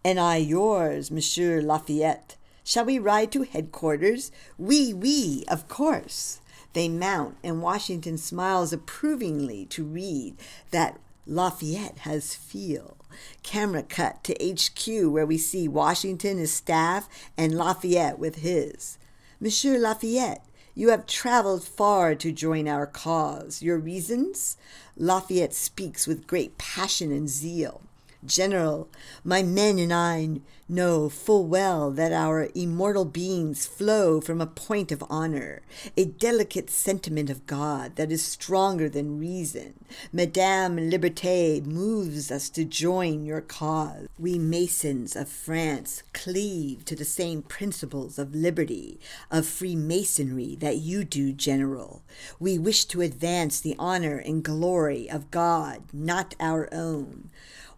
and 0.06 0.22
I 0.22 0.38
yours, 0.38 1.12
Monsieur 1.12 1.62
Lafayette. 1.62 2.37
Shall 2.68 2.84
we 2.84 3.00
ride 3.00 3.32
to 3.32 3.44
headquarters? 3.44 4.30
Oui, 4.58 4.94
oui, 4.94 5.46
of 5.48 5.70
course. 5.70 6.42
They 6.74 6.90
mount, 6.90 7.38
and 7.42 7.62
Washington 7.62 8.18
smiles 8.18 8.74
approvingly 8.74 9.66
to 9.68 9.86
Reed 9.86 10.36
that 10.72 11.00
Lafayette 11.26 12.00
has 12.00 12.36
feel. 12.36 12.98
Camera 13.42 13.84
cut 13.84 14.22
to 14.26 14.34
HQ, 14.34 15.10
where 15.10 15.26
we 15.26 15.38
see 15.38 15.70
Washington, 15.70 16.40
his 16.40 16.52
staff, 16.52 17.08
and 17.38 17.58
Lafayette 17.58 18.20
with 18.20 18.40
his. 18.40 18.98
Monsieur 19.40 19.78
Lafayette, 19.78 20.44
you 20.76 20.90
have 20.90 21.06
traveled 21.06 21.64
far 21.64 22.16
to 22.16 22.34
join 22.34 22.68
our 22.68 22.86
cause. 22.86 23.62
Your 23.62 23.78
reasons? 23.78 24.58
Lafayette 24.98 25.54
speaks 25.54 26.06
with 26.06 26.28
great 26.28 26.58
passion 26.58 27.14
and 27.14 27.30
zeal. 27.30 27.80
General, 28.28 28.90
my 29.24 29.42
men 29.42 29.80
and 29.80 29.94
I 29.94 30.42
know 30.70 31.08
full 31.08 31.46
well 31.48 31.92
that 31.92 32.12
our 32.12 32.50
immortal 32.54 33.06
beings 33.06 33.66
flow 33.66 34.20
from 34.20 34.42
a 34.42 34.46
point 34.48 34.92
of 34.92 35.04
honor, 35.10 35.62
a 35.96 36.06
delicate 36.06 36.70
sentiment 36.70 37.30
of 37.30 37.48
God 37.48 37.96
that 37.96 38.12
is 38.12 38.22
stronger 38.24 38.90
than 38.90 39.20
reason. 39.20 39.86
Madame 40.12 40.78
Liberté 40.78 41.66
moves 41.66 42.30
us 42.30 42.50
to 42.50 42.66
join 42.66 43.26
your 43.26 43.42
cause. 43.42 44.08
We 44.20 44.38
Masons 44.38 45.16
of 45.16 45.30
France 45.30 46.04
cleave 46.14 46.84
to 46.86 46.96
the 46.96 47.06
same 47.06 47.42
principles 47.44 48.20
of 48.20 48.36
liberty, 48.36 49.00
of 49.32 49.46
Freemasonry 49.46 50.56
that 50.60 50.78
you 50.78 51.04
do, 51.06 51.32
General. 51.32 52.02
We 52.40 52.58
wish 52.58 52.86
to 52.86 53.02
advance 53.02 53.60
the 53.62 53.76
honor 53.80 54.18
and 54.18 54.44
glory 54.44 55.10
of 55.10 55.32
God, 55.32 55.84
not 55.94 56.36
our 56.40 56.68
own. 56.74 57.30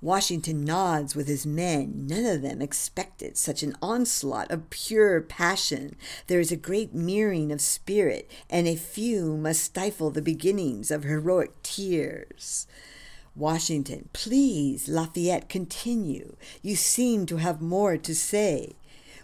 Washington 0.01 0.63
nods 0.63 1.15
with 1.15 1.27
his 1.27 1.45
men. 1.45 2.05
None 2.07 2.25
of 2.25 2.41
them 2.41 2.62
expected 2.62 3.38
such 3.38 3.63
an 3.63 3.75
onslaught 3.81 4.49
of 4.49 4.69
pure 4.69 5.19
passion. 5.21 5.95
There 6.27 6.39
is 6.39 6.51
a 6.51 6.57
great 6.57 6.93
mirroring 6.93 7.51
of 7.51 7.59
spirit, 7.59 8.31
and 8.49 8.67
a 8.67 8.75
few 8.75 9.35
must 9.35 9.63
stifle 9.63 10.09
the 10.09 10.21
beginnings 10.21 10.89
of 10.89 11.03
heroic 11.03 11.62
tears. 11.63 12.65
Washington, 13.35 14.09
please, 14.13 14.88
Lafayette, 14.88 15.49
continue. 15.49 16.35
You 16.62 16.75
seem 16.75 17.25
to 17.27 17.38
have 17.38 17.62
more 17.62 17.97
to 17.97 18.15
say. 18.15 18.75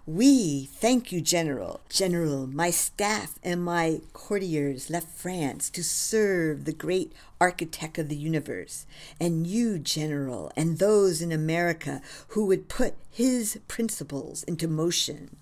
We 0.07 0.65
thank 0.65 1.11
you, 1.11 1.19
General. 1.19 1.81
General, 1.89 2.45
my 2.45 2.69
staff 2.69 3.39
and 3.41 3.65
my 3.65 4.01
courtiers 4.13 4.91
left 4.91 5.07
France 5.07 5.67
to 5.71 5.83
serve 5.83 6.65
the 6.65 6.73
great 6.73 7.11
architect 7.41 7.97
of 7.97 8.07
the 8.07 8.15
universe. 8.15 8.85
And 9.19 9.47
you, 9.47 9.79
General, 9.79 10.51
and 10.55 10.77
those 10.77 11.23
in 11.23 11.31
America 11.31 12.03
who 12.29 12.45
would 12.45 12.69
put 12.69 12.93
his 13.09 13.59
principles 13.67 14.43
into 14.43 14.67
motion. 14.67 15.37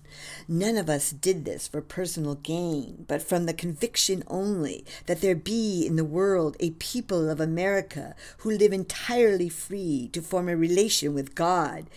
None 0.48 0.78
of 0.78 0.88
us 0.88 1.10
did 1.10 1.44
this 1.44 1.68
for 1.68 1.82
personal 1.82 2.36
gain, 2.36 3.04
but 3.06 3.20
from 3.20 3.44
the 3.44 3.52
conviction 3.52 4.22
only 4.28 4.86
that 5.04 5.20
there 5.20 5.34
be 5.34 5.86
in 5.86 5.96
the 5.96 6.06
world 6.06 6.56
a 6.58 6.70
people 6.70 7.28
of 7.28 7.38
America 7.38 8.14
who 8.38 8.50
live 8.50 8.72
entirely 8.72 9.50
free 9.50 10.08
to 10.14 10.22
form 10.22 10.48
a 10.48 10.56
relation 10.56 11.12
with 11.12 11.34
God 11.34 11.90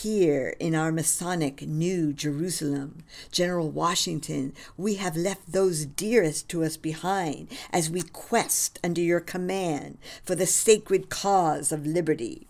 here 0.00 0.56
in 0.58 0.74
our 0.74 0.90
Masonic 0.90 1.62
New 1.62 2.14
Jerusalem. 2.14 3.04
General 3.30 3.70
Washington, 3.70 4.54
we 4.78 4.94
have 4.94 5.16
left 5.16 5.52
those 5.52 5.84
dearest 5.84 6.48
to 6.48 6.64
us 6.64 6.78
behind 6.78 7.48
as 7.70 7.90
we 7.90 8.00
quest 8.00 8.80
under 8.82 9.02
your 9.02 9.20
command 9.20 9.98
for 10.24 10.34
the 10.34 10.46
sacred 10.46 11.10
cause 11.10 11.72
of 11.72 11.86
liberty. 11.86 12.46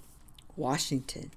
Washington, 0.56 1.32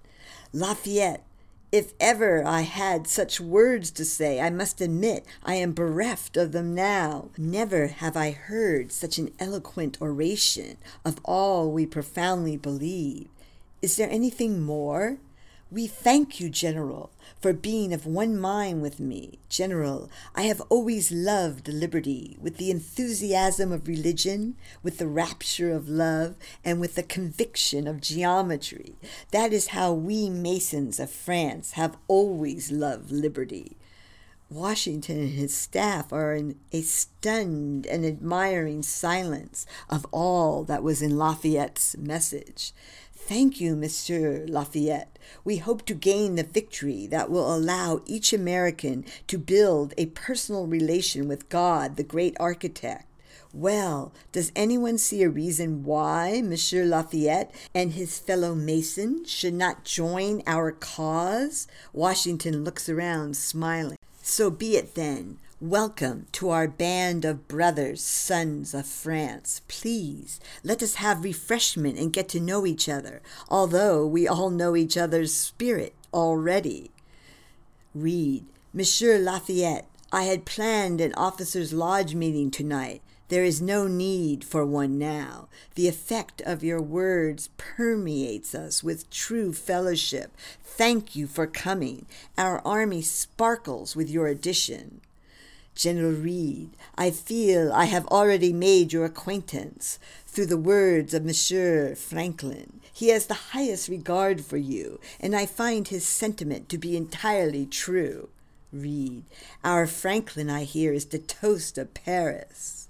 Lafayette, 0.53 1.23
if 1.71 1.93
ever 1.99 2.45
I 2.45 2.61
had 2.61 3.07
such 3.07 3.41
words 3.41 3.89
to 3.91 4.05
say, 4.05 4.39
I 4.39 4.51
must 4.51 4.79
admit 4.81 5.25
I 5.43 5.55
am 5.55 5.73
bereft 5.73 6.37
of 6.37 6.51
them 6.51 6.75
now. 6.75 7.29
Never 7.37 7.87
have 7.87 8.15
I 8.15 8.31
heard 8.31 8.91
such 8.91 9.17
an 9.17 9.31
eloquent 9.39 9.99
oration 9.99 10.77
of 11.03 11.19
all 11.25 11.71
we 11.71 11.87
profoundly 11.87 12.57
believe. 12.57 13.27
Is 13.81 13.97
there 13.97 14.09
anything 14.09 14.61
more? 14.61 15.17
We 15.75 15.87
thank 15.87 16.39
you, 16.39 16.47
General, 16.47 17.11
for 17.41 17.51
being 17.51 17.91
of 17.91 18.05
one 18.05 18.39
mind 18.39 18.81
with 18.81 18.97
me. 18.97 19.39
General, 19.49 20.09
I 20.33 20.43
have 20.43 20.61
always 20.69 21.11
loved 21.11 21.67
liberty 21.67 22.37
with 22.39 22.55
the 22.55 22.71
enthusiasm 22.71 23.73
of 23.73 23.85
religion, 23.85 24.55
with 24.83 24.99
the 24.99 25.07
rapture 25.09 25.73
of 25.73 25.89
love, 25.89 26.35
and 26.63 26.79
with 26.79 26.95
the 26.95 27.03
conviction 27.03 27.87
of 27.87 27.99
geometry. 27.99 28.95
That 29.31 29.51
is 29.51 29.67
how 29.75 29.91
we 29.91 30.29
Masons 30.29 30.97
of 30.97 31.09
France 31.09 31.73
have 31.73 31.97
always 32.07 32.71
loved 32.71 33.11
liberty. 33.11 33.75
Washington 34.49 35.19
and 35.19 35.31
his 35.31 35.53
staff 35.53 36.13
are 36.13 36.35
in 36.35 36.55
a 36.71 36.83
stunned 36.83 37.85
and 37.87 38.05
admiring 38.05 38.81
silence 38.81 39.65
of 39.89 40.05
all 40.11 40.63
that 40.63 40.83
was 40.83 41.01
in 41.01 41.17
Lafayette's 41.17 41.97
message. 41.97 42.71
Thank 43.27 43.59
you, 43.59 43.75
Monsieur 43.75 44.45
Lafayette. 44.47 45.17
We 45.43 45.57
hope 45.57 45.83
to 45.87 45.95
gain 45.95 46.35
the 46.35 46.43
victory 46.43 47.07
that 47.07 47.31
will 47.31 47.55
allow 47.55 48.01
each 48.05 48.31
American 48.31 49.03
to 49.25 49.39
build 49.39 49.95
a 49.97 50.05
personal 50.05 50.67
relation 50.67 51.27
with 51.27 51.49
God, 51.49 51.95
the 51.95 52.03
great 52.03 52.37
architect. 52.39 53.07
Well, 53.51 54.13
does 54.31 54.51
anyone 54.55 54.99
see 54.99 55.23
a 55.23 55.29
reason 55.29 55.83
why 55.83 56.43
Monsieur 56.43 56.85
Lafayette 56.85 57.51
and 57.73 57.93
his 57.93 58.19
fellow 58.19 58.53
Masons 58.53 59.27
should 59.27 59.55
not 59.55 59.85
join 59.85 60.43
our 60.45 60.71
cause? 60.71 61.67
Washington 61.93 62.63
looks 62.63 62.87
around, 62.87 63.37
smiling. 63.37 63.97
So 64.21 64.51
be 64.51 64.77
it 64.77 64.93
then. 64.93 65.39
Welcome 65.61 66.27
to 66.33 66.49
our 66.49 66.67
band 66.67 67.23
of 67.23 67.47
brothers, 67.47 68.03
sons 68.03 68.73
of 68.73 68.85
France. 68.85 69.61
Please 69.69 70.41
let 70.65 70.83
us 70.83 70.95
have 70.95 71.23
refreshment 71.23 71.97
and 71.97 72.11
get 72.11 72.27
to 72.29 72.41
know 72.41 72.65
each 72.65 72.89
other, 72.89 73.21
although 73.47 74.05
we 74.05 74.27
all 74.27 74.49
know 74.49 74.75
each 74.75 74.97
other's 74.97 75.33
spirit 75.33 75.95
already. 76.13 76.91
Read, 77.93 78.43
Monsieur 78.73 79.17
Lafayette, 79.17 79.87
I 80.11 80.23
had 80.23 80.43
planned 80.43 80.99
an 80.99 81.13
officers' 81.13 81.71
lodge 81.71 82.13
meeting 82.15 82.51
tonight. 82.51 83.01
There 83.29 83.45
is 83.45 83.61
no 83.61 83.87
need 83.87 84.43
for 84.43 84.65
one 84.65 84.97
now. 84.97 85.47
The 85.75 85.87
effect 85.87 86.41
of 86.41 86.65
your 86.65 86.81
words 86.81 87.49
permeates 87.55 88.53
us 88.53 88.83
with 88.83 89.09
true 89.09 89.53
fellowship. 89.53 90.35
Thank 90.61 91.15
you 91.15 91.27
for 91.27 91.47
coming. 91.47 92.07
Our 92.37 92.59
army 92.67 93.01
sparkles 93.01 93.95
with 93.95 94.09
your 94.09 94.27
addition. 94.27 94.99
General 95.75 96.13
Reed, 96.13 96.69
I 96.97 97.11
feel 97.11 97.71
I 97.73 97.85
have 97.85 98.07
already 98.07 98.53
made 98.53 98.93
your 98.93 99.03
acquaintance 99.03 99.99
through 100.25 100.45
the 100.45 100.57
words 100.57 101.13
of 101.13 101.25
Monsieur 101.25 101.95
Franklin. 101.95 102.79
He 102.93 103.09
has 103.09 103.25
the 103.25 103.51
highest 103.51 103.89
regard 103.89 104.45
for 104.45 104.55
you, 104.55 105.01
and 105.19 105.35
I 105.35 105.45
find 105.45 105.87
his 105.87 106.05
sentiment 106.05 106.69
to 106.69 106.77
be 106.77 106.95
entirely 106.95 107.65
true. 107.65 108.29
Reed, 108.71 109.25
our 109.65 109.85
Franklin, 109.85 110.49
I 110.49 110.63
hear, 110.63 110.93
is 110.93 111.07
the 111.07 111.19
toast 111.19 111.77
of 111.77 111.93
Paris. 111.93 112.84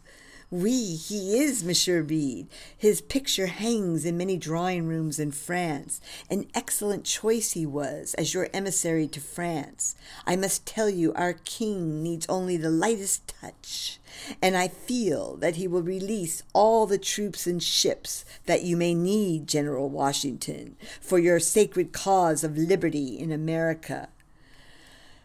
Oui, 0.56 0.96
he 0.96 1.38
is, 1.39 1.65
Monsieur 1.65 2.02
Reed. 2.02 2.48
His 2.78 3.02
picture 3.02 3.48
hangs 3.48 4.06
in 4.06 4.15
many 4.15 4.38
drawing 4.38 4.88
rooms 4.88 5.20
in 5.20 5.34
France. 5.34 6.00
An 6.30 6.48
excellent 6.56 7.04
choice 7.04 7.52
he 7.52 7.65
was 7.65 8.13
as 8.13 8.34
your 8.34 8.48
emissary 8.54 9.06
to 9.10 9.20
France. 9.20 9.96
I 10.26 10.38
must 10.38 10.65
tell 10.65 10.89
you, 10.89 11.12
our 11.13 11.34
king 11.34 12.02
needs 12.02 12.26
only 12.30 12.56
the 12.56 12.70
lightest 12.70 13.28
touch, 13.41 14.00
and 14.41 14.56
I 14.56 14.70
feel 14.70 15.36
that 15.41 15.58
he 15.58 15.68
will 15.68 15.84
release 15.84 16.41
all 16.54 16.86
the 16.86 16.98
troops 16.98 17.46
and 17.46 17.62
ships 17.62 18.24
that 18.46 18.63
you 18.63 18.78
may 18.78 18.94
need, 18.94 19.50
General 19.50 19.89
Washington, 19.89 20.78
for 21.02 21.20
your 21.20 21.41
sacred 21.41 21.91
cause 21.91 22.46
of 22.46 22.58
liberty 22.58 23.20
in 23.20 23.30
America. 23.30 24.08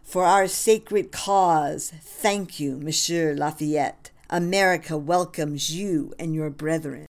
For 0.03 0.25
our 0.25 0.49
sacred 0.49 1.13
cause, 1.13 1.93
thank 2.01 2.59
you, 2.59 2.79
Monsieur 2.79 3.33
Lafayette. 3.33 4.10
America 4.33 4.97
welcomes 4.97 5.75
you 5.75 6.15
and 6.17 6.33
your 6.33 6.51
brethren. 6.51 7.07